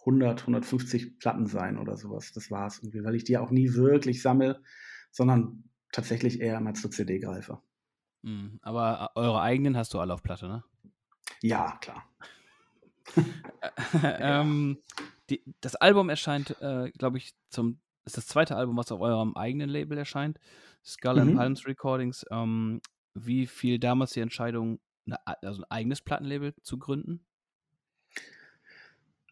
100, 0.00 0.40
150 0.40 1.18
Platten 1.18 1.46
sein 1.46 1.78
oder 1.78 1.96
sowas. 1.96 2.32
Das 2.32 2.50
war's 2.50 2.78
irgendwie, 2.78 3.04
weil 3.04 3.14
ich 3.14 3.24
die 3.24 3.38
auch 3.38 3.50
nie 3.50 3.74
wirklich 3.74 4.20
sammle, 4.20 4.62
sondern 5.10 5.64
tatsächlich 5.92 6.40
eher 6.40 6.60
mal 6.60 6.74
zur 6.74 6.90
CD 6.90 7.18
greife. 7.20 7.60
Mhm, 8.22 8.58
aber 8.62 9.12
äh, 9.14 9.20
eure 9.20 9.40
eigenen 9.40 9.76
hast 9.76 9.94
du 9.94 10.00
alle 10.00 10.12
auf 10.12 10.22
Platte, 10.22 10.46
ne? 10.46 10.64
Ja, 11.40 11.78
klar. 11.80 12.04
ähm, 14.02 14.78
die, 15.30 15.42
das 15.60 15.76
Album 15.76 16.08
erscheint, 16.08 16.60
äh, 16.60 16.90
glaube 16.90 17.18
ich, 17.18 17.34
zum 17.48 17.80
ist 18.04 18.18
das 18.18 18.26
zweite 18.26 18.56
Album, 18.56 18.76
was 18.76 18.92
auf 18.92 19.00
eurem 19.00 19.34
eigenen 19.34 19.70
Label 19.70 19.96
erscheint, 19.96 20.38
Skull 20.84 21.14
mhm. 21.14 21.20
and 21.20 21.36
Palms 21.36 21.66
Recordings. 21.66 22.26
Ähm, 22.30 22.80
wie 23.14 23.46
fiel 23.46 23.78
damals 23.78 24.12
die 24.12 24.20
Entscheidung, 24.20 24.80
eine, 25.06 25.26
also 25.26 25.62
ein 25.62 25.70
eigenes 25.70 26.02
Plattenlabel 26.02 26.54
zu 26.62 26.78
gründen? 26.78 27.24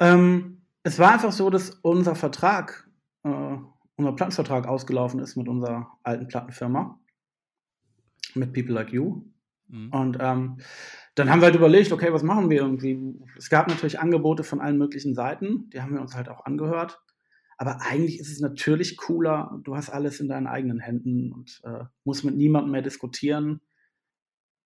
Ähm, 0.00 0.62
es 0.82 0.98
war 0.98 1.12
einfach 1.12 1.32
so, 1.32 1.50
dass 1.50 1.70
unser 1.82 2.14
Vertrag, 2.14 2.88
äh, 3.24 3.56
unser 3.96 4.12
Plattenvertrag 4.12 4.66
ausgelaufen 4.66 5.20
ist 5.20 5.36
mit 5.36 5.48
unserer 5.48 5.98
alten 6.02 6.28
Plattenfirma, 6.28 7.00
mit 8.34 8.52
People 8.52 8.74
Like 8.74 8.92
You. 8.92 9.24
Mhm. 9.68 9.92
Und 9.92 10.18
ähm, 10.20 10.58
dann 11.14 11.30
haben 11.30 11.40
wir 11.40 11.46
halt 11.46 11.56
überlegt, 11.56 11.92
okay, 11.92 12.12
was 12.12 12.22
machen 12.22 12.50
wir 12.50 12.62
irgendwie? 12.62 13.20
Es 13.36 13.50
gab 13.50 13.68
natürlich 13.68 14.00
Angebote 14.00 14.44
von 14.44 14.60
allen 14.60 14.78
möglichen 14.78 15.14
Seiten, 15.14 15.68
die 15.70 15.80
haben 15.80 15.94
wir 15.94 16.00
uns 16.00 16.14
halt 16.14 16.28
auch 16.28 16.44
angehört. 16.44 17.00
Aber 17.58 17.82
eigentlich 17.82 18.18
ist 18.18 18.32
es 18.32 18.40
natürlich 18.40 18.96
cooler, 18.96 19.60
du 19.62 19.76
hast 19.76 19.90
alles 19.90 20.20
in 20.20 20.28
deinen 20.28 20.46
eigenen 20.46 20.80
Händen 20.80 21.32
und 21.32 21.60
äh, 21.64 21.84
musst 22.02 22.24
mit 22.24 22.34
niemandem 22.34 22.72
mehr 22.72 22.82
diskutieren, 22.82 23.60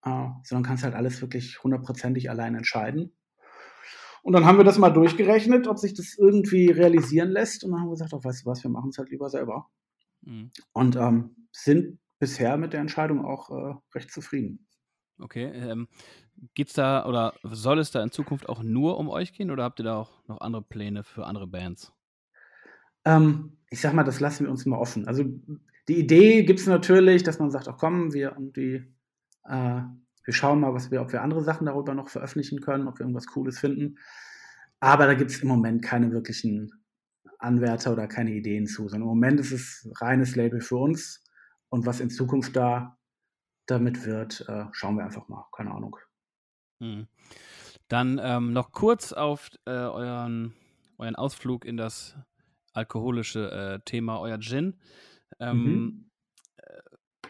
äh, 0.03 0.29
sondern 0.45 0.63
kannst 0.63 0.85
halt 0.85 0.95
alles 0.95 1.21
wirklich 1.21 1.63
hundertprozentig 1.63 2.31
allein 2.31 2.55
entscheiden. 2.55 3.13
Und 4.27 4.33
dann 4.33 4.45
haben 4.45 4.59
wir 4.59 4.65
das 4.65 4.77
mal 4.77 4.91
durchgerechnet, 4.91 5.69
ob 5.69 5.79
sich 5.79 5.95
das 5.95 6.17
irgendwie 6.19 6.69
realisieren 6.69 7.31
lässt. 7.31 7.63
Und 7.63 7.71
dann 7.71 7.79
haben 7.79 7.87
wir 7.87 7.93
gesagt, 7.93 8.13
oh, 8.13 8.25
weißt 8.25 8.45
du 8.45 8.51
was, 8.51 8.65
wir 8.65 8.71
machen 8.73 8.91
es 8.91 8.99
halt 8.99 9.09
lieber 9.09 9.31
selber. 9.31 9.69
Mhm. 10.23 10.51
Und 10.73 10.97
ähm, 10.97 11.47
sind 11.53 12.01
bisher 12.19 12.57
mit 12.57 12.73
der 12.73 12.81
Entscheidung 12.81 13.25
auch 13.25 13.51
äh, 13.51 13.75
recht 13.95 14.11
zufrieden. 14.11 14.67
Okay. 15.21 15.45
Ähm, 15.55 15.87
geht's 16.55 16.73
da 16.73 17.07
oder 17.07 17.35
soll 17.45 17.79
es 17.79 17.93
da 17.93 18.03
in 18.03 18.11
Zukunft 18.11 18.49
auch 18.49 18.65
nur 18.65 18.99
um 18.99 19.09
euch 19.09 19.33
gehen 19.33 19.53
oder 19.53 19.63
habt 19.63 19.79
ihr 19.79 19.85
da 19.85 19.97
auch 19.97 20.11
noch 20.27 20.41
andere 20.41 20.63
Pläne 20.63 21.05
für 21.05 21.25
andere 21.25 21.47
Bands? 21.47 21.93
Ähm, 23.05 23.59
ich 23.71 23.81
sag 23.81 23.93
mal, 23.93 24.03
das 24.03 24.19
lassen 24.19 24.47
wir 24.47 24.51
uns 24.51 24.67
mal 24.67 24.81
offen. 24.81 25.07
Also 25.07 25.23
die 25.87 26.01
Idee 26.01 26.43
gibt 26.43 26.59
es 26.59 26.67
natürlich, 26.67 27.23
dass 27.23 27.39
man 27.39 27.53
sagt, 27.53 27.69
ach 27.69 27.79
komm, 27.79 28.13
wir 28.13 28.33
irgendwie, 28.33 28.93
äh, 29.45 29.83
wir 30.27 30.35
schauen 30.35 30.61
mal, 30.61 30.75
was 30.75 30.91
wir, 30.91 31.01
ob 31.01 31.13
wir 31.13 31.23
andere 31.23 31.43
Sachen 31.43 31.67
darüber 31.67 31.95
noch 31.95 32.09
veröffentlichen 32.09 32.61
können, 32.61 32.89
ob 32.89 32.99
wir 32.99 33.03
irgendwas 33.03 33.27
Cooles 33.27 33.59
finden. 33.59 33.99
Aber 34.81 35.07
da 35.07 35.15
gibt 35.15 35.31
es 35.31 35.41
im 35.41 35.49
Moment 35.49 35.83
keine 35.83 36.11
wirklichen 36.11 36.73
Anwärter 37.39 37.93
oder 37.93 38.09
keine 38.09 38.33
Ideen 38.33 38.67
zu, 38.67 38.89
sondern 38.89 39.03
im 39.03 39.15
Moment 39.15 39.41
ist 39.41 39.53
es 39.53 39.89
reines 40.01 40.37
Label 40.37 40.61
für 40.61 40.77
uns. 40.77 41.25
Und 41.69 41.87
was 41.87 42.01
in 42.01 42.11
Zukunft 42.11 42.57
da 42.57 42.99
damit 43.67 44.05
wird, 44.05 44.45
äh, 44.49 44.65
schauen 44.73 44.97
wir 44.97 45.05
einfach 45.05 45.29
mal. 45.29 45.47
Keine 45.53 45.71
Ahnung. 45.73 45.97
Hm. 46.81 47.07
Dann 47.89 48.21
ähm, 48.23 48.53
noch 48.53 48.73
kurz 48.73 49.13
auf 49.13 49.51
äh, 49.65 49.71
euren, 49.71 50.55
euren 50.99 51.17
Ausflug 51.17 51.65
in 51.65 51.77
das 51.77 52.17
alkoholische 52.73 53.51
äh, 53.51 53.81
Thema, 53.85 54.21
euer 54.21 54.39
Gin. 54.39 54.75
Ähm, 55.39 55.63
mhm. 55.63 56.06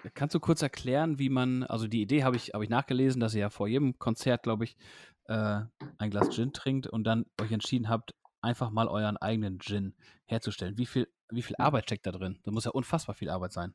Äh, 0.06 0.10
kannst 0.14 0.34
du 0.34 0.40
kurz 0.40 0.62
erklären, 0.62 1.18
wie 1.18 1.28
man, 1.28 1.62
also 1.64 1.86
die 1.86 2.02
Idee 2.02 2.24
habe 2.24 2.36
ich, 2.36 2.50
hab 2.54 2.62
ich 2.62 2.68
nachgelesen, 2.68 3.20
dass 3.20 3.34
ihr 3.34 3.40
ja 3.40 3.50
vor 3.50 3.68
jedem 3.68 3.98
Konzert, 3.98 4.42
glaube 4.42 4.64
ich, 4.64 4.76
äh, 5.24 5.60
ein 5.98 6.10
Glas 6.10 6.34
Gin 6.34 6.52
trinkt 6.52 6.86
und 6.86 7.04
dann 7.04 7.26
euch 7.40 7.52
entschieden 7.52 7.88
habt, 7.88 8.14
einfach 8.40 8.70
mal 8.70 8.88
euren 8.88 9.16
eigenen 9.16 9.58
Gin 9.58 9.94
herzustellen. 10.24 10.78
Wie 10.78 10.86
viel, 10.86 11.08
wie 11.30 11.42
viel 11.42 11.56
Arbeit 11.56 11.84
steckt 11.84 12.06
da 12.06 12.12
drin? 12.12 12.38
Da 12.44 12.52
muss 12.52 12.64
ja 12.64 12.70
unfassbar 12.70 13.14
viel 13.14 13.30
Arbeit 13.30 13.52
sein. 13.52 13.74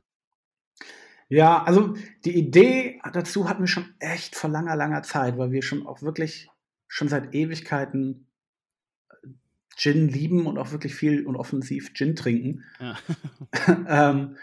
Ja, 1.28 1.64
also 1.64 1.96
die 2.26 2.36
Idee 2.36 3.00
dazu 3.14 3.48
hatten 3.48 3.64
wir 3.64 3.68
schon 3.68 3.94
echt 4.00 4.36
vor 4.36 4.50
langer, 4.50 4.76
langer 4.76 5.04
Zeit, 5.04 5.38
weil 5.38 5.52
wir 5.52 5.62
schon 5.62 5.88
auch 5.88 6.02
wirklich 6.02 6.50
schon 6.88 7.08
seit 7.08 7.34
Ewigkeiten 7.34 8.28
Gin 9.78 10.10
lieben 10.10 10.46
und 10.46 10.58
auch 10.58 10.72
wirklich 10.72 10.94
viel 10.94 11.26
und 11.26 11.38
offensiv 11.38 11.94
Gin 11.94 12.16
trinken. 12.16 12.66
Ja. 12.80 12.98
ähm, 13.88 14.38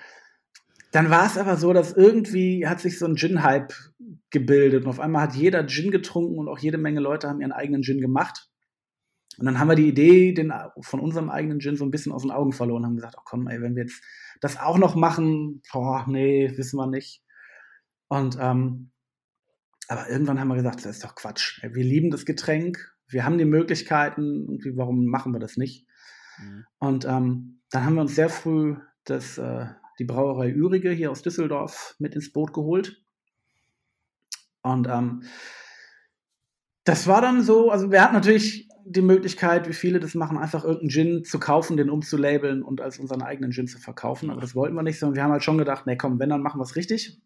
dann 0.99 1.11
war 1.11 1.27
es 1.27 1.39
aber 1.39 1.57
so, 1.57 1.73
dass 1.73 1.93
irgendwie 1.93 2.67
hat 2.67 2.81
sich 2.81 2.99
so 2.99 3.07
ein 3.07 3.17
Gin-Hype 3.17 3.73
gebildet 4.31 4.85
und 4.85 4.91
auf 4.91 5.01
einmal 5.01 5.23
hat 5.23 5.35
jeder 5.35 5.67
Gin 5.67 5.91
getrunken 5.91 6.39
und 6.39 6.49
auch 6.49 6.59
jede 6.59 6.79
Menge 6.79 7.01
Leute 7.01 7.29
haben 7.29 7.41
ihren 7.41 7.53
eigenen 7.53 7.83
Gin 7.83 8.01
gemacht. 8.01 8.49
Und 9.39 9.47
dann 9.47 9.59
haben 9.61 9.69
wir 9.69 9.77
die 9.77 9.89
Idee 9.89 10.33
den, 10.33 10.53
von 10.81 11.01
unserem 11.01 11.31
eigenen 11.31 11.61
Gin 11.61 11.77
so 11.77 11.85
ein 11.85 11.91
bisschen 11.91 12.13
aus 12.13 12.23
den 12.23 12.33
Augen 12.33 12.53
verloren 12.53 12.83
und 12.83 12.87
haben 12.87 12.97
gesagt, 12.97 13.15
ach 13.19 13.25
komm, 13.25 13.47
ey, 13.47 13.63
wenn 13.63 13.77
wir 13.77 13.85
jetzt 13.85 14.03
das 14.41 14.59
auch 14.59 14.79
noch 14.79 14.97
machen, 14.97 15.63
boah, 15.73 16.05
nee, 16.09 16.53
wissen 16.57 16.77
wir 16.77 16.89
nicht. 16.89 17.23
Und 18.09 18.37
ähm, 18.41 18.91
aber 19.87 20.11
irgendwann 20.11 20.39
haben 20.39 20.49
wir 20.49 20.57
gesagt, 20.57 20.85
das 20.85 20.97
ist 20.97 21.05
doch 21.05 21.15
Quatsch. 21.15 21.63
Wir 21.63 21.85
lieben 21.85 22.11
das 22.11 22.27
Getränk 22.27 22.99
wir 23.09 23.25
haben 23.25 23.39
die 23.39 23.45
Möglichkeiten, 23.45 24.47
irgendwie, 24.47 24.77
warum 24.77 25.07
machen 25.07 25.33
wir 25.33 25.41
das 25.41 25.57
nicht? 25.57 25.87
Mhm. 26.39 26.65
Und 26.79 27.05
ähm, 27.07 27.61
dann 27.71 27.85
haben 27.85 27.95
wir 27.95 28.03
uns 28.03 28.15
sehr 28.15 28.29
früh 28.29 28.77
das, 29.05 29.39
äh, 29.39 29.67
die 29.99 30.05
Brauerei 30.05 30.51
Ürige 30.51 30.91
hier 30.91 31.11
aus 31.11 31.23
Düsseldorf 31.23 31.97
mit 31.99 32.15
ins 32.15 32.33
Boot 32.33 32.53
geholt. 32.53 33.03
Und 34.63 34.89
ähm, 34.89 35.23
das 36.85 37.07
war 37.07 37.21
dann 37.21 37.43
so, 37.43 37.71
also 37.71 37.91
wir 37.91 38.03
hatten 38.03 38.15
natürlich 38.15 38.69
die 38.85 39.03
Möglichkeit, 39.03 39.69
wie 39.69 39.75
viele 39.75 40.01
das 40.01 40.15
machen, 40.15 40.39
einfach 40.39 40.65
irgendeinen 40.65 40.91
Gin 40.91 41.25
zu 41.25 41.39
kaufen, 41.39 41.77
den 41.77 41.91
umzulabeln 41.91 42.63
und 42.63 42.81
als 42.81 42.99
unseren 42.99 43.23
eigenen 43.23 43.53
Gin 43.53 43.67
zu 43.67 43.79
verkaufen. 43.79 44.31
Aber 44.31 44.41
das 44.41 44.55
wollten 44.55 44.75
wir 44.75 44.83
nicht, 44.83 44.99
sondern 44.99 45.17
wir 45.17 45.23
haben 45.25 45.33
halt 45.33 45.45
schon 45.45 45.59
gedacht, 45.59 45.87
nee, 45.87 45.97
komm, 45.97 46.19
wenn, 46.19 46.31
dann 46.31 46.43
machen 46.43 46.59
wir 46.59 46.65
es 46.65 46.77
richtig. 46.77 47.21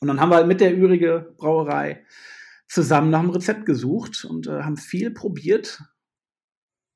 Und 0.00 0.08
dann 0.08 0.20
haben 0.20 0.30
wir 0.30 0.36
halt 0.36 0.46
mit 0.46 0.60
der 0.60 0.76
Ürige 0.76 1.34
Brauerei 1.36 2.04
zusammen 2.66 3.10
nach 3.10 3.18
einem 3.18 3.30
Rezept 3.30 3.66
gesucht 3.66 4.24
und 4.24 4.46
äh, 4.46 4.62
haben 4.62 4.76
viel 4.76 5.10
probiert. 5.10 5.82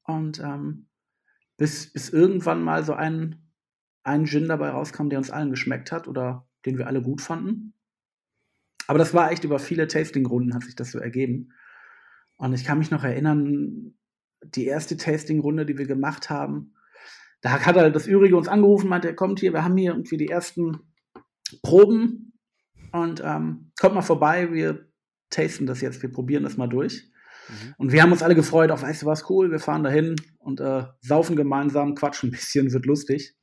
Und 0.04 0.38
ähm, 0.38 0.86
bis, 1.56 1.92
bis 1.92 2.08
irgendwann 2.08 2.62
mal 2.62 2.84
so 2.84 2.94
ein, 2.94 3.43
ein 4.04 4.26
Gin 4.26 4.48
dabei 4.48 4.70
rauskam, 4.70 5.08
der 5.08 5.18
uns 5.18 5.30
allen 5.30 5.50
geschmeckt 5.50 5.90
hat 5.90 6.06
oder 6.06 6.46
den 6.66 6.78
wir 6.78 6.86
alle 6.86 7.02
gut 7.02 7.20
fanden. 7.20 7.74
Aber 8.86 8.98
das 8.98 9.14
war 9.14 9.32
echt 9.32 9.44
über 9.44 9.58
viele 9.58 9.88
Tasting-Runden 9.88 10.54
hat 10.54 10.62
sich 10.62 10.76
das 10.76 10.90
so 10.90 10.98
ergeben. 10.98 11.52
Und 12.36 12.52
ich 12.52 12.64
kann 12.64 12.78
mich 12.78 12.90
noch 12.90 13.04
erinnern, 13.04 13.94
die 14.42 14.66
erste 14.66 14.96
Tasting-Runde, 14.96 15.64
die 15.64 15.78
wir 15.78 15.86
gemacht 15.86 16.28
haben, 16.28 16.74
da 17.40 17.52
hat 17.52 17.76
halt 17.76 17.94
das 17.94 18.06
Übrige 18.06 18.36
uns 18.36 18.48
angerufen, 18.48 18.88
meinte, 18.88 19.08
er 19.08 19.14
kommt 19.14 19.40
hier, 19.40 19.52
wir 19.52 19.64
haben 19.64 19.76
hier 19.76 19.92
irgendwie 19.92 20.16
die 20.16 20.28
ersten 20.28 20.78
Proben 21.62 22.32
und 22.92 23.22
ähm, 23.24 23.70
kommt 23.78 23.94
mal 23.94 24.02
vorbei, 24.02 24.52
wir 24.52 24.86
tasten 25.30 25.66
das 25.66 25.80
jetzt, 25.80 26.02
wir 26.02 26.10
probieren 26.10 26.42
das 26.42 26.56
mal 26.56 26.68
durch. 26.68 27.10
Mhm. 27.48 27.74
Und 27.76 27.92
wir 27.92 28.02
haben 28.02 28.12
uns 28.12 28.22
alle 28.22 28.34
gefreut, 28.34 28.70
auch 28.70 28.82
weißt 28.82 29.02
du 29.02 29.06
was, 29.06 29.28
cool, 29.28 29.50
wir 29.50 29.58
fahren 29.58 29.84
dahin 29.84 30.16
und 30.38 30.60
äh, 30.60 30.84
saufen 31.00 31.36
gemeinsam, 31.36 31.94
quatschen 31.94 32.28
ein 32.28 32.32
bisschen, 32.32 32.72
wird 32.72 32.86
lustig. 32.86 33.34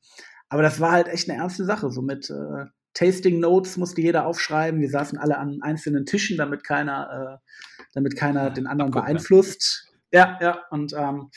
Aber 0.52 0.64
das 0.64 0.82
war 0.82 0.92
halt 0.92 1.08
echt 1.08 1.30
eine 1.30 1.40
ernste 1.40 1.64
Sache. 1.64 1.90
So 1.92 2.02
mit 2.02 2.30
äh, 2.30 2.66
Tasting 2.94 3.40
Notes 3.40 3.78
musste 3.78 4.02
jeder 4.02 4.28
aufschreiben. 4.28 4.82
Wir 4.82 4.90
saßen 4.90 5.18
alle 5.18 5.38
an 5.38 5.60
einzelnen 5.62 6.06
Tischen, 6.06 6.36
damit 6.36 6.66
keiner, 6.66 7.40
äh, 7.40 7.86
damit 7.94 8.18
keiner 8.18 8.50
den 8.50 8.68
anderen 8.68 8.92
beeinflusst. 8.92 9.94
Ja, 10.12 10.38
ja. 10.42 10.60
Und, 10.70 10.92
ähm, 10.92 11.30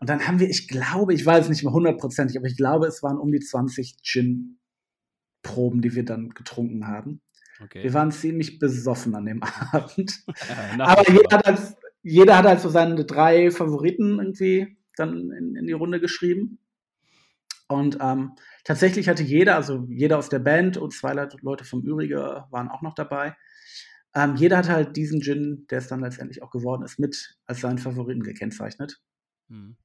und 0.00 0.10
dann 0.10 0.26
haben 0.26 0.40
wir, 0.40 0.50
ich 0.50 0.66
glaube, 0.66 1.14
ich 1.14 1.24
weiß 1.24 1.48
nicht 1.48 1.62
mehr 1.62 1.72
hundertprozentig, 1.72 2.36
aber 2.36 2.48
ich 2.48 2.56
glaube, 2.56 2.88
es 2.88 3.04
waren 3.04 3.18
um 3.18 3.30
die 3.30 3.38
20 3.38 3.98
Gin-Proben, 4.02 5.80
die 5.80 5.94
wir 5.94 6.04
dann 6.04 6.30
getrunken 6.30 6.88
haben. 6.88 7.22
Okay. 7.62 7.84
Wir 7.84 7.94
waren 7.94 8.10
ziemlich 8.10 8.58
besoffen 8.58 9.14
an 9.14 9.26
dem 9.26 9.42
Abend. 9.72 10.24
Aber 10.80 11.08
jeder 11.08 11.36
hat, 11.36 11.46
halt, 11.46 11.60
jeder 12.02 12.36
hat 12.36 12.46
halt 12.46 12.60
so 12.60 12.68
seine 12.68 13.04
drei 13.04 13.52
Favoriten 13.52 14.18
irgendwie 14.18 14.76
dann 14.96 15.30
in, 15.30 15.54
in 15.54 15.66
die 15.68 15.72
Runde 15.72 16.00
geschrieben. 16.00 16.58
Und 17.68 17.98
ähm, 18.00 18.32
tatsächlich 18.66 19.08
hatte 19.08 19.22
jeder, 19.22 19.54
also 19.54 19.86
jeder 19.88 20.18
aus 20.18 20.28
der 20.28 20.40
Band 20.40 20.76
und 20.76 20.92
zwei 20.92 21.14
Leute 21.14 21.64
vom 21.64 21.86
Ürige 21.86 22.44
waren 22.50 22.68
auch 22.68 22.82
noch 22.82 22.94
dabei. 22.94 23.36
Ähm, 24.14 24.34
jeder 24.36 24.58
hat 24.58 24.68
halt 24.68 24.96
diesen 24.96 25.20
Gin, 25.20 25.66
der 25.70 25.78
es 25.78 25.88
dann 25.88 26.00
letztendlich 26.00 26.42
auch 26.42 26.50
geworden 26.50 26.82
ist, 26.82 26.98
mit 26.98 27.38
als 27.46 27.60
seinen 27.60 27.78
Favoriten 27.78 28.22
gekennzeichnet. 28.22 29.00
Mhm. 29.48 29.76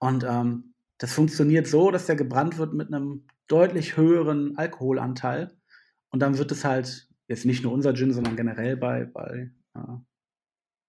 Und 0.00 0.24
ähm, 0.24 0.74
das 0.98 1.12
funktioniert 1.12 1.66
so, 1.68 1.90
dass 1.90 2.06
der 2.06 2.16
gebrannt 2.16 2.58
wird 2.58 2.74
mit 2.74 2.92
einem 2.92 3.26
deutlich 3.46 3.96
höheren 3.96 4.56
Alkoholanteil 4.56 5.56
und 6.10 6.20
dann 6.20 6.38
wird 6.38 6.50
es 6.50 6.64
halt, 6.64 7.08
jetzt 7.28 7.46
nicht 7.46 7.62
nur 7.62 7.72
unser 7.72 7.94
Gin, 7.94 8.12
sondern 8.12 8.36
generell 8.36 8.76
bei, 8.76 9.04
bei 9.04 9.52
äh, 9.74 9.80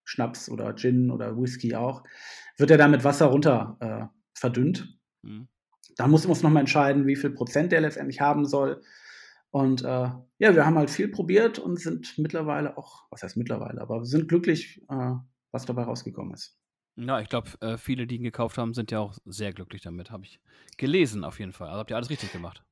Schnaps 0.04 0.50
oder 0.50 0.76
Gin 0.76 1.12
oder 1.12 1.38
Whisky 1.38 1.76
auch, 1.76 2.04
wird 2.58 2.72
er 2.72 2.78
da 2.78 2.88
mit 2.88 3.04
Wasser 3.04 3.28
runter 3.28 3.78
äh, 3.80 4.06
verdünnt. 4.34 4.98
Mhm. 5.22 5.48
Da 5.96 6.08
muss 6.08 6.24
man 6.24 6.32
uns 6.32 6.44
nochmal 6.44 6.62
entscheiden, 6.62 7.08
wie 7.08 7.16
viel 7.16 7.32
Prozent 7.32 7.72
der 7.72 7.82
letztendlich 7.82 8.22
haben 8.22 8.46
soll. 8.46 8.82
Und 9.52 9.84
äh, 9.84 10.10
ja, 10.40 10.56
wir 10.56 10.66
haben 10.66 10.78
halt 10.78 10.90
viel 10.90 11.10
probiert 11.10 11.60
und 11.60 11.80
sind 11.80 12.18
mittlerweile 12.18 12.78
auch, 12.78 13.06
was 13.12 13.22
heißt 13.22 13.38
mittlerweile, 13.38 13.82
aber 13.82 14.00
wir 14.00 14.06
sind 14.06 14.28
glücklich, 14.28 14.82
äh, 14.90 15.14
was 15.52 15.66
dabei 15.66 15.84
rausgekommen 15.84 16.34
ist. 16.34 16.58
Ja, 16.96 17.20
ich 17.20 17.30
glaube, 17.30 17.50
äh, 17.62 17.78
viele, 17.78 18.08
die 18.08 18.16
ihn 18.18 18.24
gekauft 18.24 18.58
haben, 18.58 18.74
sind 18.74 18.92
ja 18.92 19.00
auch 19.00 19.18
sehr 19.26 19.54
glücklich 19.54 19.82
damit, 19.82 20.12
habe 20.12 20.26
ich 20.26 20.40
gelesen 20.78 21.24
auf 21.24 21.40
jeden 21.40 21.54
Fall. 21.54 21.68
Also 21.68 21.80
habt 21.80 21.92
ihr 21.92 21.96
alles 21.96 22.10
richtig 22.10 22.32
gemacht. 22.32 22.64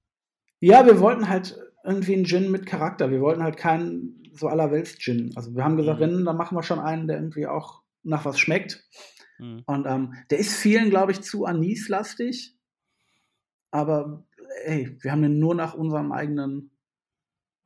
Ja, 0.59 0.85
wir 0.85 0.99
wollten 0.99 1.27
halt 1.27 1.57
irgendwie 1.83 2.13
einen 2.13 2.25
Gin 2.25 2.51
mit 2.51 2.67
Charakter. 2.67 3.09
Wir 3.09 3.21
wollten 3.21 3.43
halt 3.43 3.57
keinen 3.57 4.21
so 4.33 4.47
allerwelts-Gin. 4.47 5.31
Also 5.35 5.55
wir 5.55 5.63
haben 5.63 5.77
gesagt, 5.77 5.99
mhm. 5.99 6.03
wenn, 6.03 6.25
dann 6.25 6.37
machen 6.37 6.55
wir 6.55 6.63
schon 6.63 6.79
einen, 6.79 7.07
der 7.07 7.17
irgendwie 7.17 7.47
auch 7.47 7.81
nach 8.03 8.25
was 8.25 8.39
schmeckt. 8.39 8.83
Mhm. 9.39 9.63
Und 9.65 9.85
ähm, 9.87 10.13
der 10.29 10.37
ist 10.37 10.55
vielen, 10.55 10.91
glaube 10.91 11.11
ich, 11.11 11.21
zu 11.21 11.45
anislastig. 11.45 12.55
Aber 13.71 14.23
ey, 14.65 14.97
wir 15.01 15.11
haben 15.11 15.21
den 15.21 15.39
nur 15.39 15.55
nach 15.55 15.73
unserem 15.73 16.11
eigenen 16.11 16.71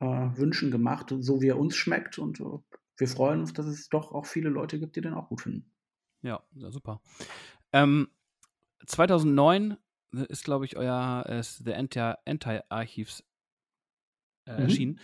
äh, 0.00 0.06
Wünschen 0.06 0.70
gemacht, 0.70 1.12
so 1.18 1.40
wie 1.40 1.48
er 1.48 1.58
uns 1.58 1.76
schmeckt. 1.76 2.18
Und 2.18 2.40
äh, 2.40 2.58
wir 2.96 3.08
freuen 3.08 3.40
uns, 3.40 3.52
dass 3.52 3.66
es 3.66 3.88
doch 3.88 4.12
auch 4.12 4.26
viele 4.26 4.48
Leute 4.48 4.78
gibt, 4.78 4.96
die 4.96 5.00
den 5.00 5.14
auch 5.14 5.28
gut 5.28 5.42
finden. 5.42 5.70
Ja, 6.22 6.42
super. 6.54 7.00
Ähm, 7.72 8.08
2009 8.86 9.76
ist, 10.28 10.44
glaube 10.44 10.64
ich, 10.64 10.76
euer 10.76 11.24
äh, 11.26 11.42
The 11.42 11.74
Anti-Archives 11.74 13.24
äh, 14.46 14.52
mhm. 14.52 14.58
erschienen. 14.58 15.00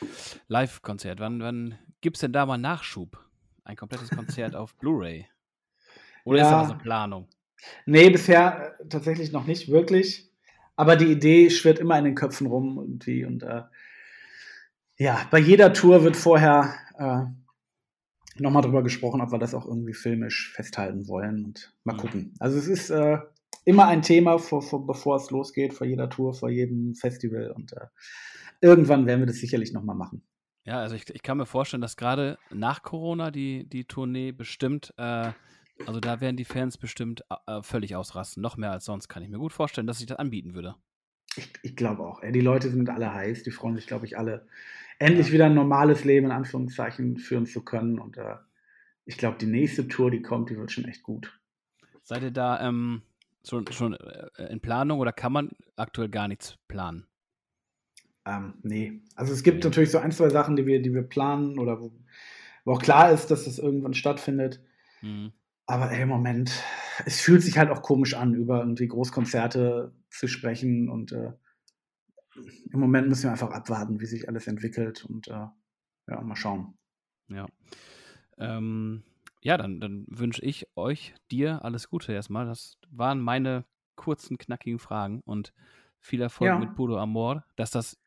Live-Konzert. 0.49 1.21
Wann, 1.21 1.41
wann 1.41 1.79
gibt 2.01 2.17
es 2.17 2.21
denn 2.21 2.33
da 2.33 2.47
mal 2.47 2.59
Nachschub? 2.59 3.19
Ein 3.65 3.77
komplettes 3.77 4.11
Konzert 4.11 4.55
auf 4.57 4.75
Blu-ray? 4.77 5.27
Oder 6.25 6.39
ja. 6.39 6.45
ist 6.45 6.51
das 6.51 6.71
eine 6.71 6.83
Planung? 6.83 7.29
Nee, 7.87 8.11
bisher 8.11 8.77
äh, 8.81 8.89
tatsächlich 8.89 9.33
noch 9.33 9.47
nicht 9.47 9.69
wirklich. 9.69 10.32
Aber 10.83 10.97
die 10.97 11.13
Idee 11.13 11.49
schwirrt 11.49 11.79
immer 11.79 11.97
in 11.97 12.05
den 12.05 12.17
Köpfen 12.17 12.49
rum 12.49 12.77
irgendwie. 12.77 13.25
Und 13.25 13.45
äh, 13.45 13.63
ja, 14.99 15.25
bei 15.31 15.39
jeder 15.39 15.73
Tour 15.73 16.03
wird 16.03 16.17
vorher 16.17 16.75
äh, 16.99 17.21
nochmal 18.43 18.63
drüber 18.63 18.83
gesprochen, 18.83 19.21
ob 19.21 19.31
wir 19.31 19.39
das 19.39 19.55
auch 19.55 19.65
irgendwie 19.65 19.95
filmisch 19.95 20.53
festhalten 20.53 21.07
wollen. 21.07 21.45
Und 21.45 21.73
mal 21.85 21.93
mhm. 21.93 21.99
gucken. 21.99 22.35
Also 22.41 22.59
es 22.59 22.67
ist 22.67 22.91
äh, 22.91 23.19
immer 23.65 23.87
ein 23.87 24.03
Thema, 24.03 24.41
vor, 24.41 24.61
vor, 24.61 24.85
bevor 24.85 25.19
es 25.19 25.31
losgeht, 25.31 25.73
vor 25.73 25.87
jeder 25.87 26.11
Tour, 26.11 26.35
vor 26.35 26.51
jedem 26.51 26.97
Festival. 26.97 27.53
Und 27.53 27.75
äh, 27.75 27.87
irgendwann 28.61 29.07
werden 29.07 29.21
wir 29.21 29.27
das 29.29 29.37
sicherlich 29.37 29.73
nochmal 29.73 29.95
machen. 29.95 30.25
Ja, 30.65 30.81
also 30.81 30.97
ich, 30.97 31.09
ich 31.11 31.23
kann 31.23 31.39
mir 31.39 31.47
vorstellen, 31.47 31.81
dass 31.81 31.97
gerade 31.97 32.39
nach 32.51 32.83
Corona 32.83 33.31
die, 33.31 33.69
die 33.69 33.85
Tournee 33.85 34.33
bestimmt, 34.33 34.93
äh, 34.97 35.31
also 35.87 36.01
da 36.01 36.21
werden 36.21 36.37
die 36.37 36.45
Fans 36.45 36.79
bestimmt 36.79 37.25
äh, 37.47 37.63
völlig 37.63 37.97
ausrasten. 37.97 38.43
Noch 38.43 38.57
mehr 38.57 38.73
als 38.73 38.85
sonst 38.85 39.09
kann 39.09 39.23
ich 39.23 39.29
mir 39.29 39.39
gut 39.39 39.53
vorstellen, 39.53 39.87
dass 39.87 39.99
sich 39.99 40.07
das 40.07 40.19
anbieten 40.19 40.55
würde. 40.55 40.77
Ich, 41.37 41.53
ich 41.63 41.77
glaube 41.77 42.03
auch. 42.03 42.21
Die 42.21 42.41
Leute 42.41 42.71
sind 42.71 42.89
alle 42.91 43.13
heiß, 43.13 43.43
die 43.43 43.51
freuen 43.51 43.77
sich, 43.77 43.87
glaube 43.87 44.07
ich, 44.07 44.19
alle, 44.19 44.47
endlich 44.99 45.29
ja. 45.29 45.33
wieder 45.33 45.47
ein 45.47 45.55
normales 45.55 46.05
Leben 46.05 46.27
in 46.27 46.33
Anführungszeichen 46.33 47.17
führen 47.17 47.47
zu 47.47 47.65
können. 47.65 47.99
Und 47.99 48.17
äh, 48.17 48.37
ich 49.05 49.17
glaube, 49.17 49.39
die 49.39 49.47
nächste 49.47 49.89
Tour, 49.89 50.11
die 50.11 50.23
kommt, 50.23 50.51
die 50.51 50.57
wird 50.57 50.71
schon 50.71 50.85
echt 50.85 51.03
gut. 51.03 51.39
Seid 52.03 52.23
ihr 52.23 52.31
da 52.31 52.61
ähm, 52.67 53.03
schon, 53.45 53.67
schon 53.73 53.95
äh, 53.95 54.47
in 54.51 54.61
Planung 54.61 55.01
oder 55.01 55.13
kann 55.13 55.33
man 55.33 55.51
aktuell 55.77 56.09
gar 56.09 56.29
nichts 56.29 56.59
planen? 56.69 57.07
Ähm, 58.25 58.55
nee. 58.63 59.03
Also 59.17 59.33
es 59.33 59.43
gibt 59.43 59.59
nee. 59.59 59.65
natürlich 59.65 59.91
so 59.91 59.99
ein, 59.99 60.13
zwei 60.13 60.29
Sachen, 60.29 60.57
die 60.57 60.67
wir, 60.67 60.83
die 60.83 60.95
wir 60.95 61.03
planen 61.03 61.59
oder 61.59 61.81
wo, 61.81 61.93
wo 62.65 62.73
auch 62.73 62.83
klar 62.83 63.11
ist, 63.11 63.31
dass 63.31 63.45
das 63.45 63.59
irgendwann 63.59 63.95
stattfindet. 63.95 64.61
Mhm. 65.01 65.33
Aber 65.67 65.91
ey, 65.91 66.03
im 66.03 66.09
Moment, 66.09 66.63
es 67.07 67.21
fühlt 67.21 67.43
sich 67.43 67.59
halt 67.59 67.71
auch 67.71 67.83
komisch 67.83 68.15
an, 68.15 68.35
über 68.35 68.61
irgendwie 68.61 68.89
Großkonzerte 68.89 69.95
zu 70.11 70.29
sprechen 70.29 70.89
und 70.89 71.13
äh, 71.13 71.33
im 72.71 72.81
Moment 72.81 73.09
müssen 73.09 73.25
wir 73.25 73.31
einfach 73.31 73.51
abwarten, 73.51 74.01
wie 74.01 74.07
sich 74.07 74.29
alles 74.29 74.47
entwickelt 74.47 75.05
und 75.05 75.29
äh, 75.29 75.47
ja, 76.09 76.21
mal 76.23 76.37
schauen. 76.37 76.75
Ja. 77.29 77.47
Ähm, 78.39 79.05
ja, 79.43 79.57
dann, 79.57 79.81
dann 79.81 80.07
wünsche 80.09 80.43
ich 80.45 80.67
euch, 80.77 81.15
dir 81.31 81.65
alles 81.65 81.89
Gute 81.89 82.13
erstmal. 82.13 82.47
Das 82.47 82.79
waren 82.91 83.21
meine 83.21 83.65
kurzen, 83.97 84.39
knackigen 84.39 84.79
Fragen 84.79 85.21
und 85.25 85.53
viel 86.01 86.21
Erfolg 86.21 86.49
ja. 86.49 86.59
mit 86.59 86.75
Pudo 86.75 86.99
Amor, 86.99 87.45
dass 87.57 87.71
das 87.71 87.99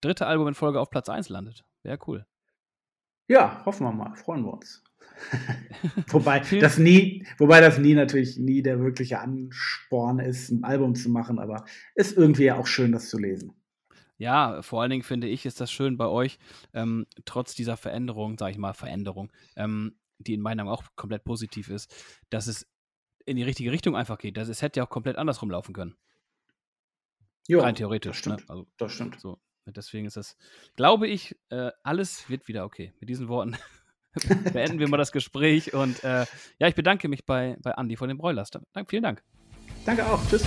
dritte 0.00 0.26
Album 0.26 0.48
in 0.48 0.54
Folge 0.54 0.80
auf 0.80 0.90
Platz 0.90 1.08
1 1.08 1.28
landet. 1.28 1.64
Wäre 1.82 1.98
cool. 2.06 2.26
Ja, 3.28 3.64
hoffen 3.64 3.86
wir 3.86 3.92
mal. 3.92 4.14
Freuen 4.16 4.44
wir 4.44 4.52
uns. 4.52 4.82
wobei, 6.08 6.40
das 6.60 6.78
nie, 6.78 7.26
wobei 7.38 7.60
das 7.60 7.78
nie 7.78 7.94
natürlich 7.94 8.38
nie 8.38 8.62
der 8.62 8.80
wirkliche 8.80 9.20
Ansporn 9.20 10.18
ist, 10.18 10.50
ein 10.50 10.64
Album 10.64 10.94
zu 10.94 11.10
machen, 11.10 11.38
aber 11.38 11.64
ist 11.94 12.16
irgendwie 12.16 12.50
auch 12.52 12.66
schön, 12.66 12.92
das 12.92 13.08
zu 13.08 13.18
lesen. 13.18 13.52
Ja, 14.18 14.60
vor 14.60 14.82
allen 14.82 14.90
Dingen 14.90 15.02
finde 15.02 15.28
ich, 15.28 15.46
ist 15.46 15.60
das 15.60 15.72
schön 15.72 15.96
bei 15.96 16.06
euch, 16.06 16.38
ähm, 16.74 17.06
trotz 17.24 17.54
dieser 17.54 17.76
Veränderung, 17.76 18.36
sage 18.38 18.52
ich 18.52 18.58
mal, 18.58 18.74
Veränderung, 18.74 19.32
ähm, 19.56 19.96
die 20.18 20.34
in 20.34 20.42
meiner 20.42 20.64
Meinung 20.64 20.78
auch 20.78 20.84
komplett 20.94 21.24
positiv 21.24 21.70
ist, 21.70 21.94
dass 22.28 22.46
es 22.46 22.66
in 23.24 23.36
die 23.36 23.42
richtige 23.42 23.72
Richtung 23.72 23.96
einfach 23.96 24.18
geht. 24.18 24.36
Das, 24.36 24.48
es 24.48 24.60
hätte 24.60 24.80
ja 24.80 24.84
auch 24.84 24.90
komplett 24.90 25.16
andersrum 25.16 25.50
laufen 25.50 25.72
können. 25.72 25.96
Jo, 27.48 27.60
Rein 27.60 27.74
theoretisch. 27.74 28.10
Das 28.10 28.18
stimmt. 28.18 28.40
Ne? 28.40 28.44
Also, 28.48 28.66
das 28.76 28.92
stimmt. 28.92 29.20
So. 29.20 29.40
Deswegen 29.66 30.06
ist 30.06 30.16
das, 30.16 30.36
glaube 30.76 31.06
ich, 31.08 31.36
äh, 31.50 31.70
alles 31.82 32.28
wird 32.28 32.48
wieder 32.48 32.64
okay. 32.64 32.92
Mit 33.00 33.08
diesen 33.08 33.28
Worten 33.28 33.56
beenden 34.52 34.78
wir 34.78 34.88
mal 34.88 34.96
das 34.96 35.12
Gespräch 35.12 35.74
und 35.74 36.02
äh, 36.04 36.26
ja, 36.58 36.68
ich 36.68 36.74
bedanke 36.74 37.08
mich 37.08 37.24
bei, 37.24 37.56
bei 37.62 37.72
Andi 37.72 37.96
von 37.96 38.08
den 38.08 38.18
Broilers. 38.18 38.50
Vielen 38.88 39.02
Dank. 39.02 39.22
Danke 39.84 40.06
auch. 40.06 40.20
Tschüss. 40.28 40.44